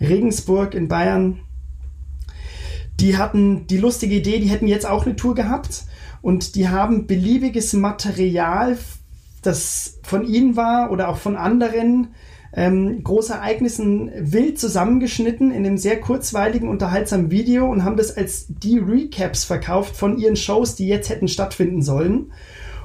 [0.01, 1.41] Regensburg in Bayern.
[3.01, 5.85] Die hatten die lustige Idee, die hätten jetzt auch eine Tour gehabt
[6.21, 8.79] und die haben beliebiges Material,
[9.43, 12.09] das von ihnen war oder auch von anderen,
[12.55, 18.79] ähm, Großereignissen wild zusammengeschnitten in einem sehr kurzweiligen, unterhaltsamen Video und haben das als die
[18.79, 22.31] Recaps verkauft von ihren Shows, die jetzt hätten stattfinden sollen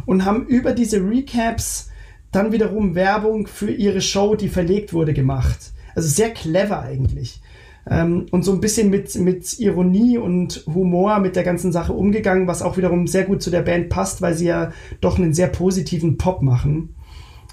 [0.08, 1.92] und haben über diese Recaps
[2.32, 5.74] dann wiederum Werbung für ihre Show, die verlegt wurde, gemacht.
[5.96, 7.42] Also sehr clever eigentlich.
[7.90, 12.48] Ähm, und so ein bisschen mit, mit Ironie und Humor mit der ganzen Sache umgegangen,
[12.48, 15.48] was auch wiederum sehr gut zu der Band passt, weil sie ja doch einen sehr
[15.48, 16.96] positiven Pop machen.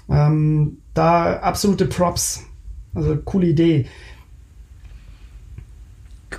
[0.09, 2.43] Ähm, da absolute Props.
[2.93, 3.85] Also coole Idee.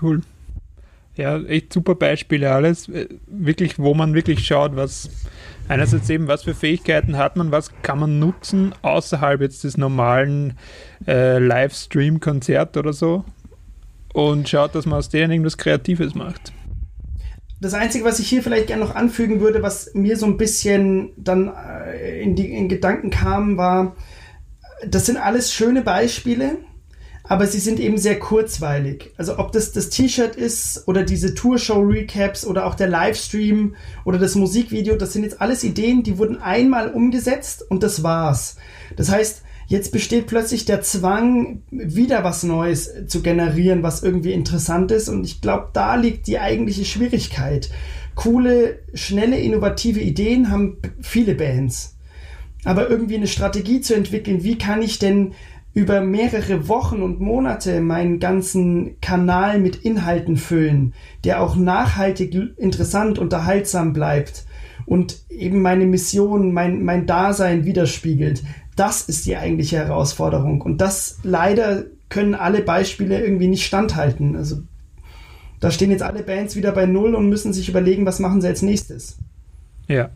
[0.00, 0.22] Cool.
[1.16, 2.88] Ja, echt super Beispiele alles.
[2.88, 5.11] Äh, wirklich, wo man wirklich schaut, was
[5.68, 10.55] einerseits eben, was für Fähigkeiten hat man, was kann man nutzen außerhalb jetzt des normalen
[11.07, 13.24] äh, Livestream-Konzert oder so
[14.12, 16.52] und schaut, dass man aus denen irgendwas Kreatives macht.
[17.61, 21.11] Das Einzige, was ich hier vielleicht gerne noch anfügen würde, was mir so ein bisschen
[21.16, 23.96] dann äh, in die in Gedanken kam, war,
[24.87, 26.59] das sind alles schöne Beispiele,
[27.29, 29.12] aber sie sind eben sehr kurzweilig.
[29.17, 34.35] Also ob das das T-Shirt ist oder diese Tour-Show-Recaps oder auch der Livestream oder das
[34.35, 38.57] Musikvideo, das sind jetzt alles Ideen, die wurden einmal umgesetzt und das war's.
[38.97, 44.93] Das heißt, jetzt besteht plötzlich der Zwang, wieder was Neues zu generieren, was irgendwie interessant
[44.93, 47.71] ist und ich glaube, da liegt die eigentliche Schwierigkeit.
[48.15, 51.97] Coole, schnelle, innovative Ideen haben viele Bands
[52.67, 55.35] aber irgendwie eine Strategie zu entwickeln, wie kann ich denn
[55.77, 63.19] über mehrere Wochen und Monate meinen ganzen Kanal mit Inhalten füllen, der auch nachhaltig interessant,
[63.19, 64.47] unterhaltsam bleibt
[64.87, 68.43] und eben meine Mission, mein, mein Dasein widerspiegelt.
[68.75, 70.62] Das ist die eigentliche Herausforderung.
[70.62, 74.35] Und das leider können alle Beispiele irgendwie nicht standhalten.
[74.35, 74.62] Also
[75.61, 78.49] da stehen jetzt alle Bands wieder bei Null und müssen sich überlegen, was machen sie
[78.49, 79.19] als nächstes.
[79.89, 80.09] Ja,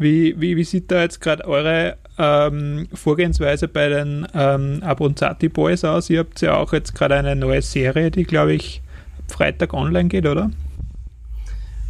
[0.00, 5.84] wie, wie, wie sieht da jetzt gerade eure ähm, Vorgehensweise bei den ähm, Abronzati Boys
[5.84, 6.10] aus?
[6.10, 8.82] Ihr habt ja auch jetzt gerade eine neue Serie, die, glaube ich,
[9.28, 10.50] Freitag online geht, oder?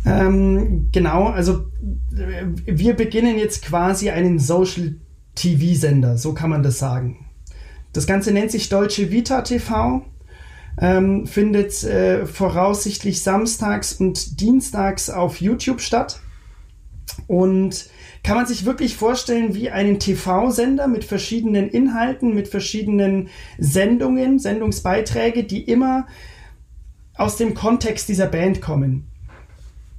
[0.07, 1.67] Ähm, genau, also
[2.11, 4.95] wir beginnen jetzt quasi einen Social
[5.35, 7.27] TV-Sender, so kann man das sagen.
[7.93, 10.03] Das Ganze nennt sich Deutsche Vita TV,
[10.81, 16.21] ähm, findet äh, voraussichtlich samstags und dienstags auf YouTube statt.
[17.27, 17.89] Und
[18.23, 25.45] kann man sich wirklich vorstellen wie einen TV-Sender mit verschiedenen Inhalten, mit verschiedenen Sendungen, Sendungsbeiträge,
[25.45, 26.07] die immer
[27.15, 29.07] aus dem Kontext dieser Band kommen.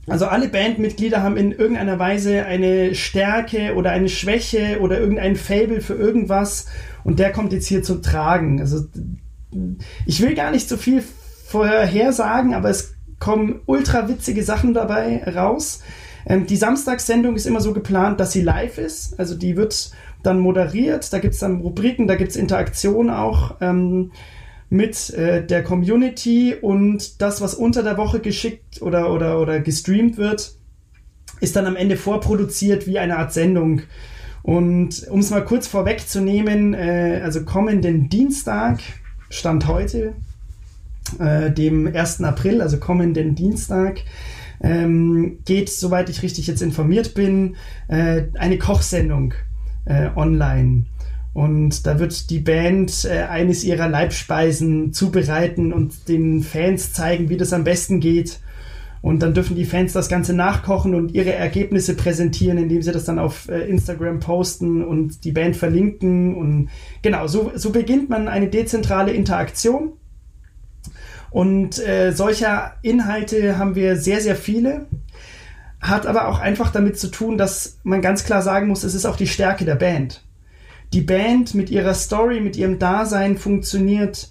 [0.07, 5.81] Also alle Bandmitglieder haben in irgendeiner Weise eine Stärke oder eine Schwäche oder irgendein Fable
[5.81, 6.65] für irgendwas
[7.03, 8.59] und der kommt jetzt hier zu tragen.
[8.59, 8.85] Also
[10.05, 11.03] ich will gar nicht so viel
[11.45, 15.81] vorher sagen, aber es kommen ultra witzige Sachen dabei raus.
[16.25, 19.19] Ähm, die Samstagssendung ist immer so geplant, dass sie live ist.
[19.19, 19.91] Also die wird
[20.23, 24.11] dann moderiert, da gibt es dann Rubriken, da gibt es Interaktion auch ähm,
[24.69, 30.17] mit äh, der Community und das, was unter der Woche geschickt oder, oder, oder gestreamt
[30.17, 30.53] wird,
[31.41, 33.81] ist dann am Ende vorproduziert wie eine Art Sendung.
[34.43, 38.79] Und um es mal kurz vorwegzunehmen, äh, also kommenden Dienstag,
[39.29, 40.13] Stand heute,
[41.19, 42.23] äh, dem 1.
[42.23, 43.99] April, also kommenden Dienstag,
[44.63, 47.55] ähm, geht, soweit ich richtig jetzt informiert bin,
[47.87, 49.33] äh, eine Kochsendung
[49.85, 50.85] äh, online.
[51.33, 57.37] Und da wird die Band äh, eines ihrer Leibspeisen zubereiten und den Fans zeigen, wie
[57.37, 58.39] das am besten geht.
[59.01, 63.05] Und dann dürfen die Fans das Ganze nachkochen und ihre Ergebnisse präsentieren, indem sie das
[63.05, 66.35] dann auf äh, Instagram posten und die Band verlinken.
[66.35, 66.69] Und
[67.01, 69.93] genau, so, so beginnt man eine dezentrale Interaktion.
[71.31, 74.87] Und äh, solcher Inhalte haben wir sehr, sehr viele.
[75.81, 79.05] Hat aber auch einfach damit zu tun, dass man ganz klar sagen muss, es ist
[79.05, 80.21] auch die Stärke der Band
[80.93, 84.29] die Band mit ihrer Story, mit ihrem Dasein funktioniert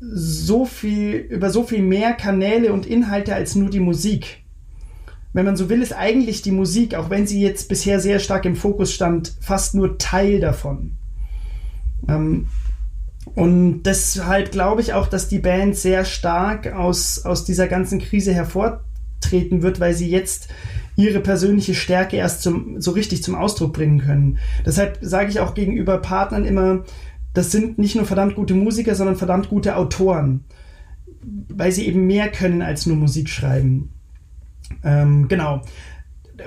[0.00, 4.44] so viel, über so viel mehr Kanäle und Inhalte als nur die Musik.
[5.32, 8.44] Wenn man so will, ist eigentlich die Musik, auch wenn sie jetzt bisher sehr stark
[8.44, 10.96] im Fokus stand, fast nur Teil davon.
[12.08, 12.48] Ähm,
[13.34, 18.32] und deshalb glaube ich auch, dass die Band sehr stark aus, aus dieser ganzen Krise
[18.32, 20.48] hervortreten wird, weil sie jetzt
[20.96, 24.38] ihre persönliche Stärke erst zum, so richtig zum Ausdruck bringen können.
[24.66, 26.84] Deshalb sage ich auch gegenüber Partnern immer,
[27.34, 30.44] das sind nicht nur verdammt gute Musiker, sondern verdammt gute Autoren,
[31.48, 33.92] weil sie eben mehr können als nur Musik schreiben.
[34.82, 35.62] Ähm, genau.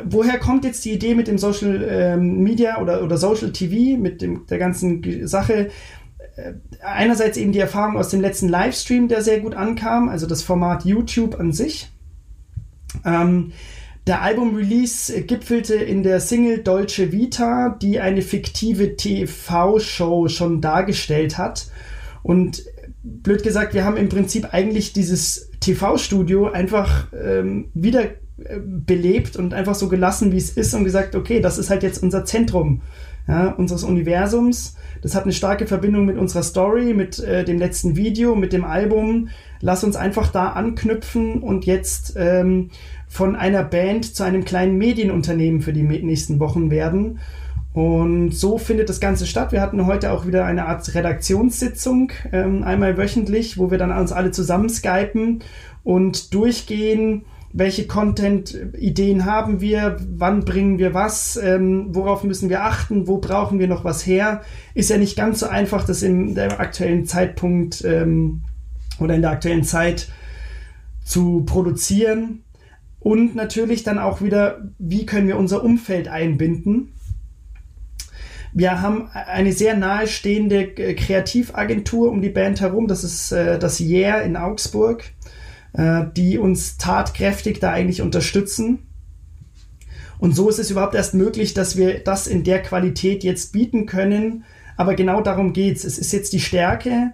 [0.04, 4.22] Woher kommt jetzt die Idee mit dem Social ähm, Media oder, oder Social TV, mit
[4.22, 5.70] dem, der ganzen Sache?
[6.42, 10.42] Äh, einerseits eben die Erfahrung aus dem letzten Livestream, der sehr gut ankam, also das
[10.42, 11.90] Format YouTube an sich.
[13.06, 13.52] Ähm,
[14.08, 21.68] der Album-Release gipfelte in der Single Dolce Vita, die eine fiktive TV-Show schon dargestellt hat.
[22.24, 22.64] Und
[23.04, 29.54] blöd gesagt, wir haben im Prinzip eigentlich dieses TV-Studio einfach ähm, wieder äh, belebt und
[29.54, 32.82] einfach so gelassen, wie es ist und gesagt, okay, das ist halt jetzt unser Zentrum
[33.28, 34.76] ja, unseres Universums.
[35.02, 38.64] Das hat eine starke Verbindung mit unserer Story, mit äh, dem letzten Video, mit dem
[38.64, 39.30] Album.
[39.60, 42.70] Lass uns einfach da anknüpfen und jetzt ähm,
[43.08, 47.20] von einer Band zu einem kleinen Medienunternehmen für die nächsten Wochen werden.
[47.74, 49.54] Und so findet das Ganze statt.
[49.54, 54.12] Wir hatten heute auch wieder eine Art Redaktionssitzung, ähm, einmal wöchentlich, wo wir dann uns
[54.12, 55.40] alle zusammen skypen
[55.84, 57.24] und durchgehen,
[57.54, 63.60] welche Content-Ideen haben wir, wann bringen wir was, ähm, worauf müssen wir achten, wo brauchen
[63.60, 64.42] wir noch was her.
[64.74, 68.44] Ist ja nicht ganz so einfach, das in der aktuellen Zeitpunkt ähm,
[69.00, 70.10] oder in der aktuellen Zeit
[71.04, 72.44] zu produzieren.
[73.00, 76.94] Und natürlich dann auch wieder, wie können wir unser Umfeld einbinden.
[78.54, 82.88] Wir haben eine sehr nahestehende äh, Kreativagentur um die Band herum.
[82.88, 85.04] Das ist äh, das Yeah in Augsburg,
[85.74, 88.80] äh, die uns tatkräftig da eigentlich unterstützen.
[90.20, 93.86] Und so ist es überhaupt erst möglich, dass wir das in der Qualität jetzt bieten
[93.86, 94.44] können.
[94.78, 95.84] Aber genau darum geht's.
[95.84, 97.14] Es ist jetzt die Stärke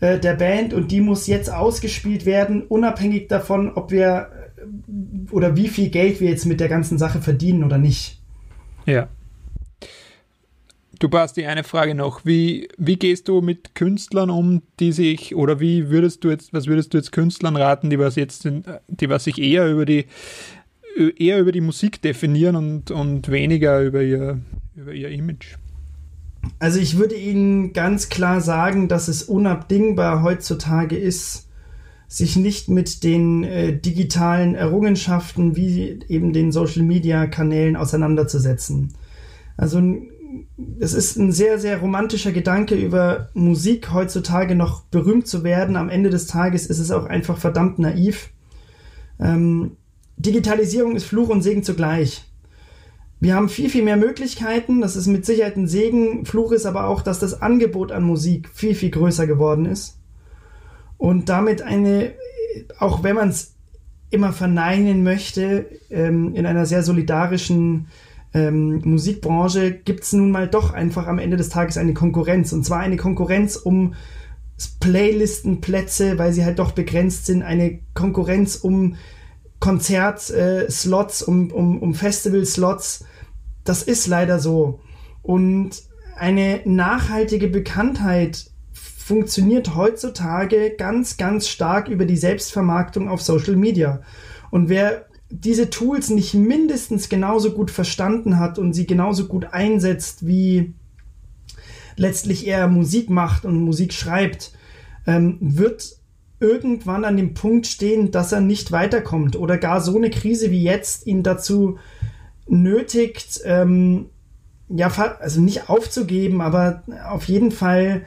[0.00, 4.30] äh, der Band und die muss jetzt ausgespielt werden, unabhängig davon, ob wir
[5.30, 8.20] oder wie viel Geld wir jetzt mit der ganzen Sache verdienen oder nicht.
[8.86, 9.08] Ja.
[11.02, 12.24] Du Basti, eine Frage noch.
[12.24, 16.68] Wie, wie gehst du mit Künstlern um, die sich, oder wie würdest du jetzt, was
[16.68, 20.06] würdest du jetzt Künstlern raten, die was jetzt, die was sich eher über die,
[21.18, 24.38] eher über die Musik definieren und, und weniger über ihr,
[24.76, 25.56] über ihr Image?
[26.60, 31.48] Also ich würde Ihnen ganz klar sagen, dass es unabdingbar heutzutage ist,
[32.06, 38.92] sich nicht mit den äh, digitalen Errungenschaften wie eben den Social-Media-Kanälen auseinanderzusetzen.
[39.56, 39.80] Also
[40.80, 45.76] es ist ein sehr, sehr romantischer Gedanke, über Musik heutzutage noch berühmt zu werden.
[45.76, 48.30] Am Ende des Tages ist es auch einfach verdammt naiv.
[49.20, 49.76] Ähm,
[50.16, 52.24] Digitalisierung ist Fluch und Segen zugleich.
[53.20, 54.80] Wir haben viel, viel mehr Möglichkeiten.
[54.80, 56.26] Das ist mit Sicherheit ein Segen.
[56.26, 59.98] Fluch ist aber auch, dass das Angebot an Musik viel, viel größer geworden ist
[61.02, 62.12] und damit eine,
[62.78, 63.54] auch wenn man es
[64.10, 67.88] immer verneinen möchte, ähm, in einer sehr solidarischen
[68.34, 72.52] ähm, Musikbranche gibt es nun mal doch einfach am Ende des Tages eine Konkurrenz.
[72.52, 73.94] Und zwar eine Konkurrenz um
[74.80, 78.96] Playlistenplätze, weil sie halt doch begrenzt sind, eine Konkurrenz um
[79.60, 83.04] Konzertslots, äh, um, um, um Festival-Slots.
[83.64, 84.80] Das ist leider so.
[85.22, 85.70] Und
[86.16, 94.02] eine nachhaltige Bekanntheit funktioniert heutzutage ganz, ganz stark über die Selbstvermarktung auf Social Media.
[94.50, 100.26] Und wer diese Tools nicht mindestens genauso gut verstanden hat und sie genauso gut einsetzt,
[100.26, 100.74] wie
[101.96, 104.52] letztlich er Musik macht und Musik schreibt,
[105.06, 105.96] ähm, wird
[106.38, 110.62] irgendwann an dem Punkt stehen, dass er nicht weiterkommt oder gar so eine Krise wie
[110.62, 111.78] jetzt ihn dazu
[112.46, 114.10] nötigt, ähm,
[114.68, 114.88] ja,
[115.20, 118.04] also nicht aufzugeben, aber auf jeden Fall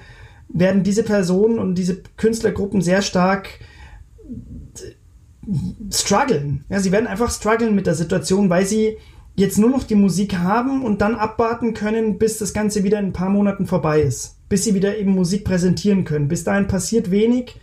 [0.49, 3.59] werden diese Personen und diese Künstlergruppen sehr stark
[5.91, 6.65] strugglen.
[6.69, 8.97] Ja, sie werden einfach strugglen mit der Situation, weil sie
[9.35, 13.07] jetzt nur noch die Musik haben und dann abwarten können, bis das Ganze wieder in
[13.07, 14.37] ein paar Monaten vorbei ist.
[14.49, 16.27] Bis sie wieder eben Musik präsentieren können.
[16.27, 17.59] Bis dahin passiert wenig.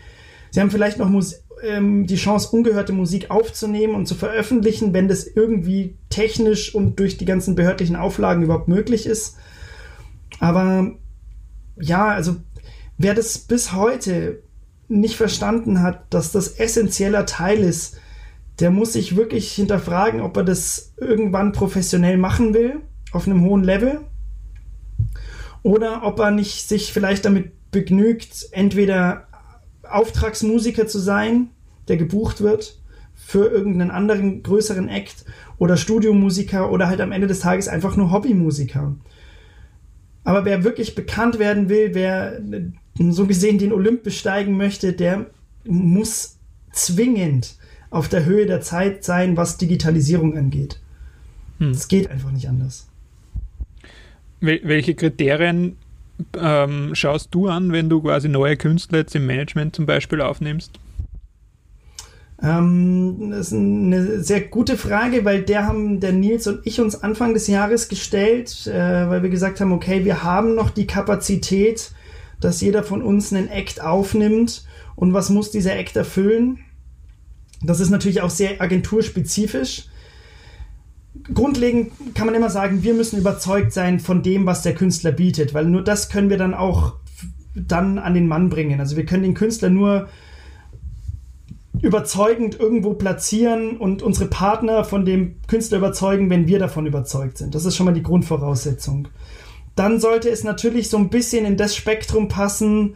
[0.51, 5.09] Sie haben vielleicht noch Mus ähm, die Chance, ungehörte Musik aufzunehmen und zu veröffentlichen, wenn
[5.09, 9.37] das irgendwie technisch und durch die ganzen behördlichen Auflagen überhaupt möglich ist.
[10.41, 10.93] Aber
[11.81, 12.37] ja, also
[12.99, 14.43] wer das bis heute
[14.93, 17.97] nicht verstanden hat, dass das essentieller Teil ist,
[18.61, 22.81] der muss sich wirklich hinterfragen, ob er das irgendwann professionell machen will,
[23.13, 24.01] auf einem hohen Level,
[25.63, 29.29] oder ob er nicht sich vielleicht damit begnügt, entweder
[29.89, 31.49] Auftragsmusiker zu sein,
[31.89, 32.79] der gebucht wird
[33.15, 35.25] für irgendeinen anderen größeren Act
[35.59, 38.95] oder Studiomusiker oder halt am Ende des Tages einfach nur Hobbymusiker.
[40.25, 42.41] Aber wer wirklich bekannt werden will, wer
[42.99, 45.27] so gesehen den Olymp besteigen möchte, der
[45.65, 46.37] muss
[46.73, 47.57] zwingend
[47.91, 50.81] auf der Höhe der Zeit sein, was Digitalisierung angeht.
[51.59, 51.89] Es hm.
[51.89, 52.89] geht einfach nicht anders.
[54.41, 55.77] Wel welche Kriterien
[56.37, 60.79] ähm, schaust du an, wenn du quasi neue Künstler jetzt im Management zum Beispiel aufnimmst?
[62.43, 67.01] Ähm, das ist eine sehr gute Frage, weil der haben der Nils und ich uns
[67.03, 71.93] Anfang des Jahres gestellt, äh, weil wir gesagt haben, okay, wir haben noch die Kapazität,
[72.45, 74.65] dass jeder von uns einen Act aufnimmt
[74.97, 76.59] und was muss dieser Act erfüllen?
[77.63, 79.87] Das ist natürlich auch sehr agenturspezifisch.
[81.33, 85.55] Grundlegend kann man immer sagen, wir müssen überzeugt sein von dem, was der Künstler bietet,
[85.55, 86.95] weil nur das können wir dann auch
[87.55, 88.81] dann an den Mann bringen.
[88.81, 90.09] Also wir können den Künstler nur
[91.81, 97.55] überzeugend irgendwo platzieren und unsere Partner von dem Künstler überzeugen, wenn wir davon überzeugt sind.
[97.55, 99.09] Das ist schon mal die Grundvoraussetzung.
[99.75, 102.95] Dann sollte es natürlich so ein bisschen in das Spektrum passen,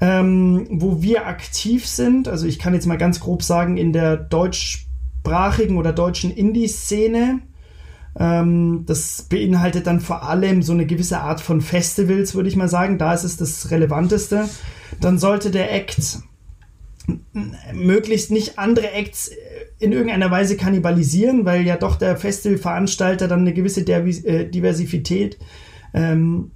[0.00, 2.28] ähm, wo wir aktiv sind.
[2.28, 7.40] Also ich kann jetzt mal ganz grob sagen, in der deutschsprachigen oder deutschen Indie-Szene.
[8.18, 12.68] Ähm, das beinhaltet dann vor allem so eine gewisse Art von Festivals, würde ich mal
[12.68, 12.98] sagen.
[12.98, 14.48] Da ist es das Relevanteste.
[15.00, 16.20] Dann sollte der Act
[17.72, 19.30] möglichst nicht andere Acts
[19.78, 25.38] in irgendeiner Weise kannibalisieren, weil ja doch der Festivalveranstalter dann eine gewisse äh, Diversität
[25.94, 26.50] ähm,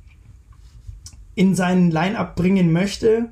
[1.34, 3.30] in seinen Line-up bringen möchte.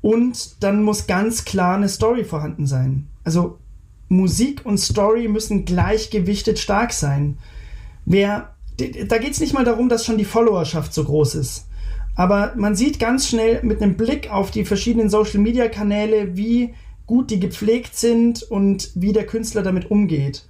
[0.00, 3.08] Und dann muss ganz klar eine Story vorhanden sein.
[3.24, 3.58] Also
[4.08, 7.38] Musik und Story müssen gleichgewichtet stark sein.
[8.04, 11.66] Wer, da geht es nicht mal darum, dass schon die Followerschaft so groß ist.
[12.16, 16.74] Aber man sieht ganz schnell mit einem Blick auf die verschiedenen Social-Media-Kanäle, wie
[17.06, 20.46] gut die gepflegt sind und wie der Künstler damit umgeht.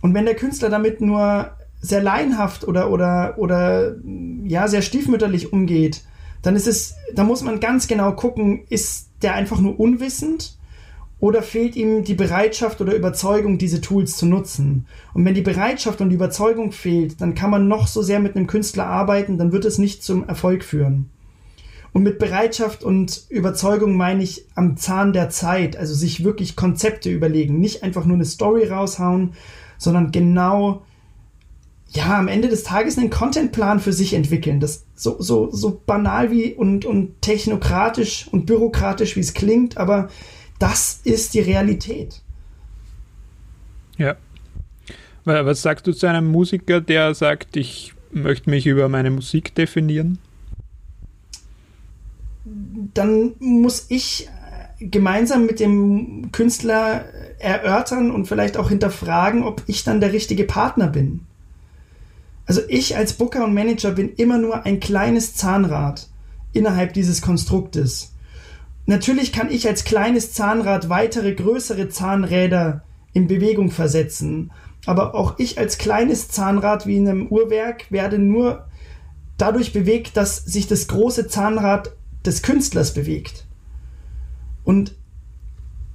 [0.00, 1.50] Und wenn der Künstler damit nur
[1.80, 3.96] sehr laienhaft oder, oder, oder
[4.44, 6.04] ja, sehr stiefmütterlich umgeht,
[6.42, 10.56] dann ist es, da muss man ganz genau gucken, ist der einfach nur unwissend
[11.20, 14.86] oder fehlt ihm die Bereitschaft oder Überzeugung, diese Tools zu nutzen?
[15.14, 18.36] Und wenn die Bereitschaft und die Überzeugung fehlt, dann kann man noch so sehr mit
[18.36, 21.10] einem Künstler arbeiten, dann wird es nicht zum Erfolg führen.
[21.92, 27.10] Und mit Bereitschaft und Überzeugung meine ich am Zahn der Zeit, also sich wirklich Konzepte
[27.10, 29.32] überlegen, nicht einfach nur eine Story raushauen,
[29.78, 30.82] sondern genau,
[31.90, 34.60] ja, am Ende des Tages einen Contentplan für sich entwickeln.
[34.60, 40.08] Das so, so, so banal wie und, und technokratisch und bürokratisch wie es klingt, aber
[40.58, 42.20] das ist die Realität.
[43.96, 44.16] Ja.
[45.24, 50.18] Was sagst du zu einem Musiker, der sagt, ich möchte mich über meine Musik definieren?
[52.94, 54.28] Dann muss ich
[54.80, 57.04] äh, gemeinsam mit dem Künstler
[57.38, 61.27] erörtern und vielleicht auch hinterfragen, ob ich dann der richtige Partner bin.
[62.48, 66.08] Also ich als Booker und Manager bin immer nur ein kleines Zahnrad
[66.54, 68.14] innerhalb dieses Konstruktes.
[68.86, 74.50] Natürlich kann ich als kleines Zahnrad weitere größere Zahnräder in Bewegung versetzen,
[74.86, 78.66] aber auch ich als kleines Zahnrad wie in einem Uhrwerk werde nur
[79.36, 81.92] dadurch bewegt, dass sich das große Zahnrad
[82.24, 83.44] des Künstlers bewegt.
[84.64, 84.94] Und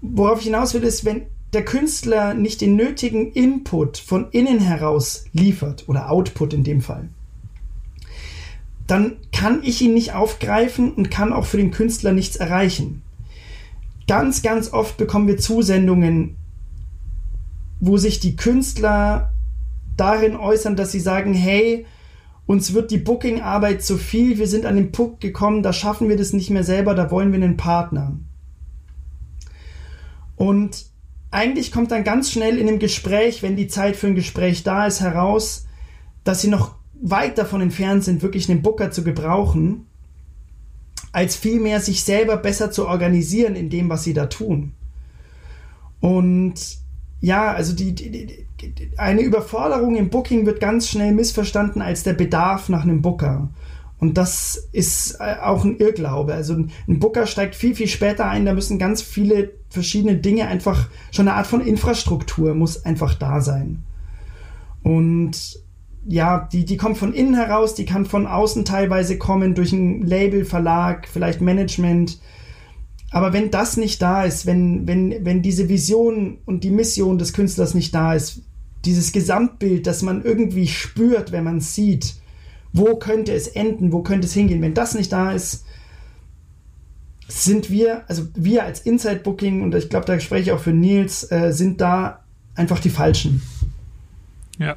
[0.01, 5.25] worauf ich hinaus will, ist, wenn der Künstler nicht den nötigen Input von innen heraus
[5.33, 7.09] liefert oder Output in dem Fall,
[8.87, 13.03] dann kann ich ihn nicht aufgreifen und kann auch für den Künstler nichts erreichen.
[14.07, 16.35] Ganz, ganz oft bekommen wir Zusendungen,
[17.79, 19.33] wo sich die Künstler
[19.95, 21.85] darin äußern, dass sie sagen, hey,
[22.45, 26.17] uns wird die Booking-Arbeit zu viel, wir sind an den Punkt gekommen, da schaffen wir
[26.17, 28.17] das nicht mehr selber, da wollen wir einen Partner.
[30.35, 30.92] Und
[31.33, 34.85] eigentlich kommt dann ganz schnell in dem Gespräch, wenn die Zeit für ein Gespräch da
[34.85, 35.65] ist, heraus,
[36.23, 39.87] dass sie noch weit davon entfernt sind, wirklich einen Booker zu gebrauchen,
[41.11, 44.73] als vielmehr sich selber besser zu organisieren in dem, was sie da tun.
[45.99, 46.53] Und
[47.19, 48.47] ja, also die, die, die,
[48.97, 53.49] eine Überforderung im Booking wird ganz schnell missverstanden als der Bedarf nach einem Booker.
[54.03, 56.33] Und das ist äh, auch ein Irrglaube.
[56.33, 58.45] Also ein Booker steigt viel, viel später ein.
[58.45, 63.39] Da müssen ganz viele verschiedene Dinge einfach, schon eine Art von Infrastruktur muss einfach da
[63.39, 63.81] sein.
[64.81, 65.57] Und
[66.05, 70.01] ja, die, die kommt von innen heraus, die kann von außen teilweise kommen, durch ein
[70.01, 72.19] Label, Verlag, vielleicht Management.
[73.09, 77.31] Aber wenn das nicht da ist, wenn, wenn, wenn diese Vision und die Mission des
[77.31, 78.41] Künstlers nicht da ist,
[78.83, 82.15] dieses Gesamtbild, das man irgendwie spürt, wenn man sieht,
[82.73, 85.65] wo könnte es enden, wo könnte es hingehen, wenn das nicht da ist,
[87.27, 90.73] sind wir, also wir als Inside Booking, und ich glaube, da spreche ich auch für
[90.73, 92.23] Nils, äh, sind da
[92.55, 93.41] einfach die Falschen.
[94.59, 94.75] Ja,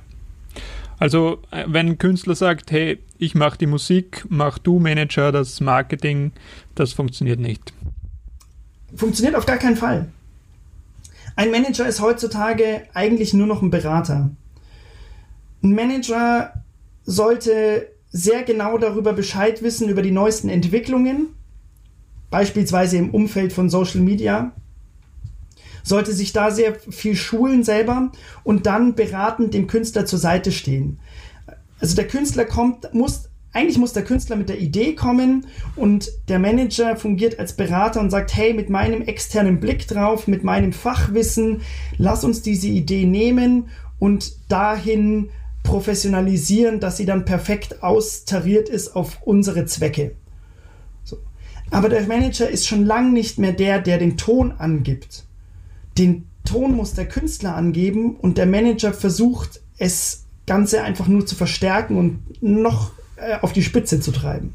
[0.99, 5.61] also äh, wenn ein Künstler sagt, hey, ich mache die Musik, mach du Manager das
[5.61, 6.33] Marketing,
[6.75, 7.73] das funktioniert nicht.
[8.95, 10.09] Funktioniert auf gar keinen Fall.
[11.35, 14.31] Ein Manager ist heutzutage eigentlich nur noch ein Berater.
[15.63, 16.53] Ein Manager
[17.07, 21.29] sollte sehr genau darüber Bescheid wissen, über die neuesten Entwicklungen,
[22.31, 24.53] beispielsweise im Umfeld von Social Media,
[25.83, 28.11] sollte sich da sehr viel schulen selber
[28.43, 30.99] und dann beratend dem Künstler zur Seite stehen.
[31.79, 35.47] Also der Künstler kommt, muss, eigentlich muss der Künstler mit der Idee kommen
[35.77, 40.43] und der Manager fungiert als Berater und sagt, hey, mit meinem externen Blick drauf, mit
[40.43, 41.61] meinem Fachwissen,
[41.99, 43.69] lass uns diese Idee nehmen
[44.01, 45.31] und dahin
[45.67, 50.13] professionalisieren, dass sie dann perfekt austariert ist auf unsere Zwecke.
[51.05, 51.19] So.
[51.71, 55.27] Aber der Manager ist schon lang nicht mehr der, der den Ton angibt
[55.99, 61.35] den Ton muss der Künstler angeben und der Manager versucht, es Ganze einfach nur zu
[61.35, 64.55] verstärken und noch äh, auf die Spitze zu treiben.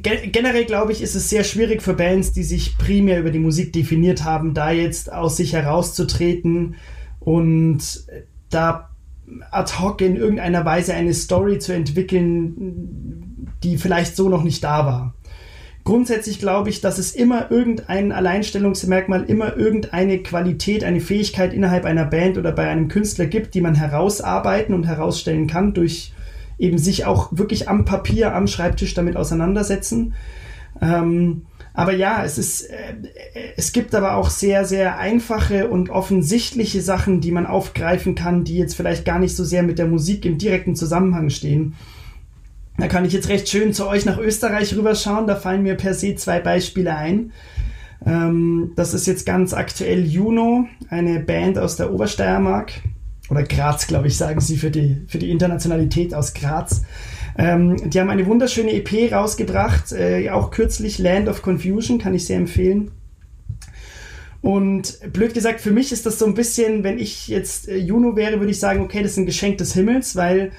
[0.00, 3.72] generell glaube ich, ist es sehr schwierig für Bands, die sich primär über die Musik
[3.72, 6.76] definiert haben, da jetzt aus sich herauszutreten
[7.18, 8.04] und
[8.54, 8.90] da
[9.50, 14.86] ad hoc in irgendeiner Weise eine Story zu entwickeln, die vielleicht so noch nicht da
[14.86, 15.14] war.
[15.84, 22.04] Grundsätzlich glaube ich, dass es immer irgendein Alleinstellungsmerkmal, immer irgendeine Qualität, eine Fähigkeit innerhalb einer
[22.04, 26.12] Band oder bei einem Künstler gibt, die man herausarbeiten und herausstellen kann durch
[26.58, 30.14] eben sich auch wirklich am Papier, am Schreibtisch damit auseinandersetzen.
[30.80, 32.94] Ähm, aber ja, es ist, äh,
[33.56, 38.58] es gibt aber auch sehr, sehr einfache und offensichtliche Sachen, die man aufgreifen kann, die
[38.58, 41.74] jetzt vielleicht gar nicht so sehr mit der Musik im direkten Zusammenhang stehen.
[42.78, 45.26] Da kann ich jetzt recht schön zu euch nach Österreich rüberschauen.
[45.26, 47.32] Da fallen mir per se zwei Beispiele ein.
[48.04, 52.72] Ähm, das ist jetzt ganz aktuell Juno, eine Band aus der Obersteiermark.
[53.30, 56.82] Oder Graz, glaube ich, sagen sie für die, für die Internationalität aus Graz.
[57.38, 62.26] Ähm, die haben eine wunderschöne EP rausgebracht, äh, auch kürzlich Land of Confusion, kann ich
[62.26, 62.90] sehr empfehlen.
[64.42, 68.16] Und blöd gesagt, für mich ist das so ein bisschen, wenn ich jetzt äh, Juno
[68.16, 70.50] wäre, würde ich sagen, okay, das ist ein Geschenk des Himmels, weil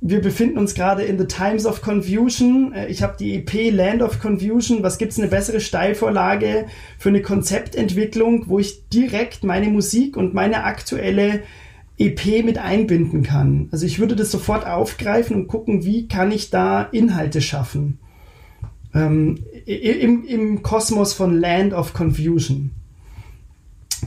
[0.00, 2.72] wir befinden uns gerade in the Times of Confusion.
[2.72, 4.82] Äh, ich habe die EP Land of Confusion.
[4.82, 6.66] Was gibt's eine bessere Steilvorlage
[6.98, 11.42] für eine Konzeptentwicklung, wo ich direkt meine Musik und meine aktuelle
[11.98, 13.68] EP mit einbinden kann?
[13.72, 17.98] Also ich würde das sofort aufgreifen und gucken, wie kann ich da Inhalte schaffen.
[18.94, 22.70] Ähm, im, Im Kosmos von Land of Confusion.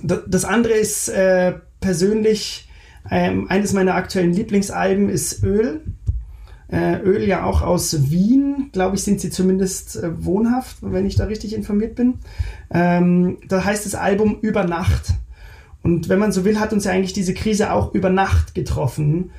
[0.04, 2.70] Das andere ist äh, persönlich
[3.10, 5.82] ähm, eines meiner aktuellen Lieblingsalben ist Öl.
[6.72, 11.16] Äh, Öl ja auch aus Wien, glaube ich, sind sie zumindest äh, wohnhaft, wenn ich
[11.16, 12.20] da richtig informiert bin.
[12.70, 15.14] Ähm, da heißt das Album Über Nacht.
[15.84, 19.32] Und wenn man so will, hat uns ja eigentlich diese Krise auch über Nacht getroffen.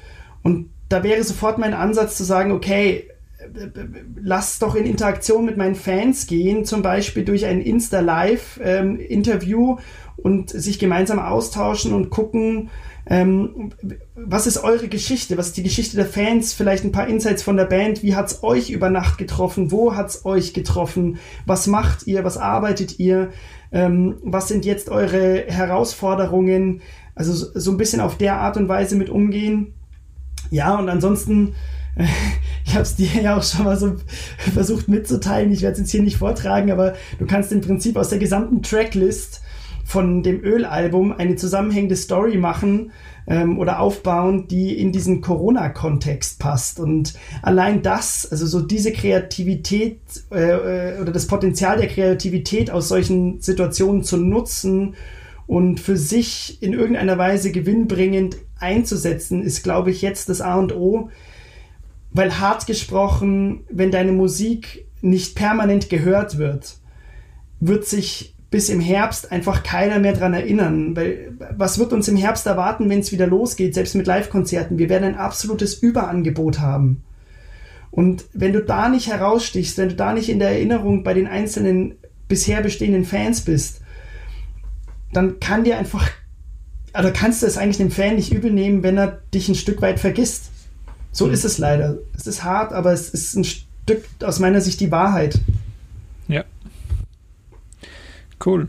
[0.43, 3.09] Und da wäre sofort mein Ansatz zu sagen, okay,
[4.21, 9.79] lass doch in Interaktion mit meinen Fans gehen, zum Beispiel durch ein Insta-Live-Interview ähm,
[10.17, 12.71] und sich gemeinsam austauschen und gucken,
[13.07, 13.73] ähm,
[14.15, 15.39] was ist eure Geschichte?
[15.39, 16.53] Was ist die Geschichte der Fans?
[16.53, 18.03] Vielleicht ein paar Insights von der Band.
[18.03, 19.73] Wie hat's euch über Nacht getroffen?
[19.73, 21.19] Wo hat's euch getroffen?
[21.47, 22.25] Was macht ihr?
[22.25, 23.31] Was arbeitet ihr?
[23.73, 26.83] Ähm, was sind jetzt eure Herausforderungen?
[27.15, 29.75] Also so, so ein bisschen auf der Art und Weise mit umgehen.
[30.51, 31.55] Ja, und ansonsten
[32.65, 33.97] ich habe es dir ja auch schon mal so
[34.55, 35.53] versucht mitzuteilen.
[35.53, 38.63] Ich werde es jetzt hier nicht vortragen, aber du kannst im Prinzip aus der gesamten
[38.63, 39.43] Tracklist
[39.85, 42.93] von dem Ölalbum eine zusammenhängende Story machen
[43.31, 46.81] ähm, oder aufbauen, die in diesen Corona-Kontext passt.
[46.81, 50.01] Und allein das, also so diese Kreativität
[50.33, 54.97] äh, äh, oder das Potenzial der Kreativität aus solchen Situationen zu nutzen
[55.47, 60.75] und für sich in irgendeiner Weise gewinnbringend einzusetzen, ist, glaube ich, jetzt das A und
[60.75, 61.09] O.
[62.13, 66.79] Weil hart gesprochen, wenn deine Musik nicht permanent gehört wird,
[67.61, 70.97] wird sich bis im Herbst einfach keiner mehr dran erinnern.
[70.97, 74.79] Weil was wird uns im Herbst erwarten, wenn es wieder losgeht, selbst mit Live-Konzerten?
[74.79, 77.03] Wir werden ein absolutes Überangebot haben.
[77.93, 81.27] Und wenn du da nicht herausstichst, wenn du da nicht in der Erinnerung bei den
[81.27, 81.95] einzelnen
[82.29, 83.81] bisher bestehenden Fans bist,
[85.13, 86.09] dann kann dir einfach,
[86.97, 89.83] oder kannst du es eigentlich dem Fan nicht übel nehmen, wenn er dich ein Stück
[89.83, 90.51] weit vergisst.
[91.13, 91.33] So mhm.
[91.33, 91.99] ist es leider.
[92.17, 95.41] Es ist hart, aber es ist ein Stück aus meiner Sicht die Wahrheit.
[96.29, 96.45] Ja.
[98.45, 98.69] Cool.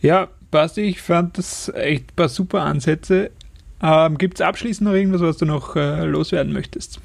[0.00, 3.30] Ja, Basti, ich fand das echt ein paar super Ansätze.
[3.82, 7.00] Ähm, Gibt es abschließend noch irgendwas, was du noch äh, loswerden möchtest?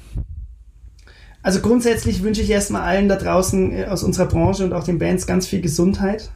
[1.42, 4.98] Also grundsätzlich wünsche ich erstmal allen da draußen äh, aus unserer Branche und auch den
[4.98, 6.30] Bands ganz viel Gesundheit.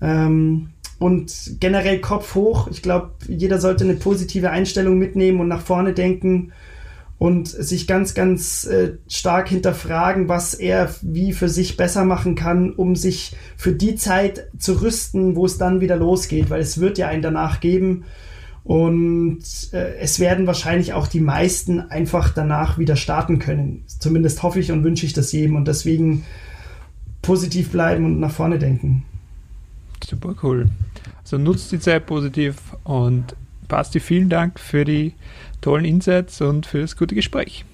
[0.00, 2.68] Ähm, und generell Kopf hoch.
[2.70, 6.52] Ich glaube, jeder sollte eine positive Einstellung mitnehmen und nach vorne denken
[7.20, 12.72] und sich ganz, ganz äh, stark hinterfragen, was er wie für sich besser machen kann,
[12.72, 16.96] um sich für die Zeit zu rüsten, wo es dann wieder losgeht, weil es wird
[16.96, 18.04] ja einen danach geben.
[18.64, 19.42] Und
[19.72, 23.84] äh, es werden wahrscheinlich auch die meisten einfach danach wieder starten können.
[23.86, 25.56] Zumindest hoffe ich und wünsche ich das jedem.
[25.56, 26.24] Und deswegen
[27.20, 29.04] positiv bleiben und nach vorne denken.
[30.02, 30.70] Super cool.
[31.20, 33.36] Also nutzt die Zeit positiv und
[33.70, 35.14] Basti, vielen Dank für die
[35.62, 37.64] tollen Insights und für das gute Gespräch.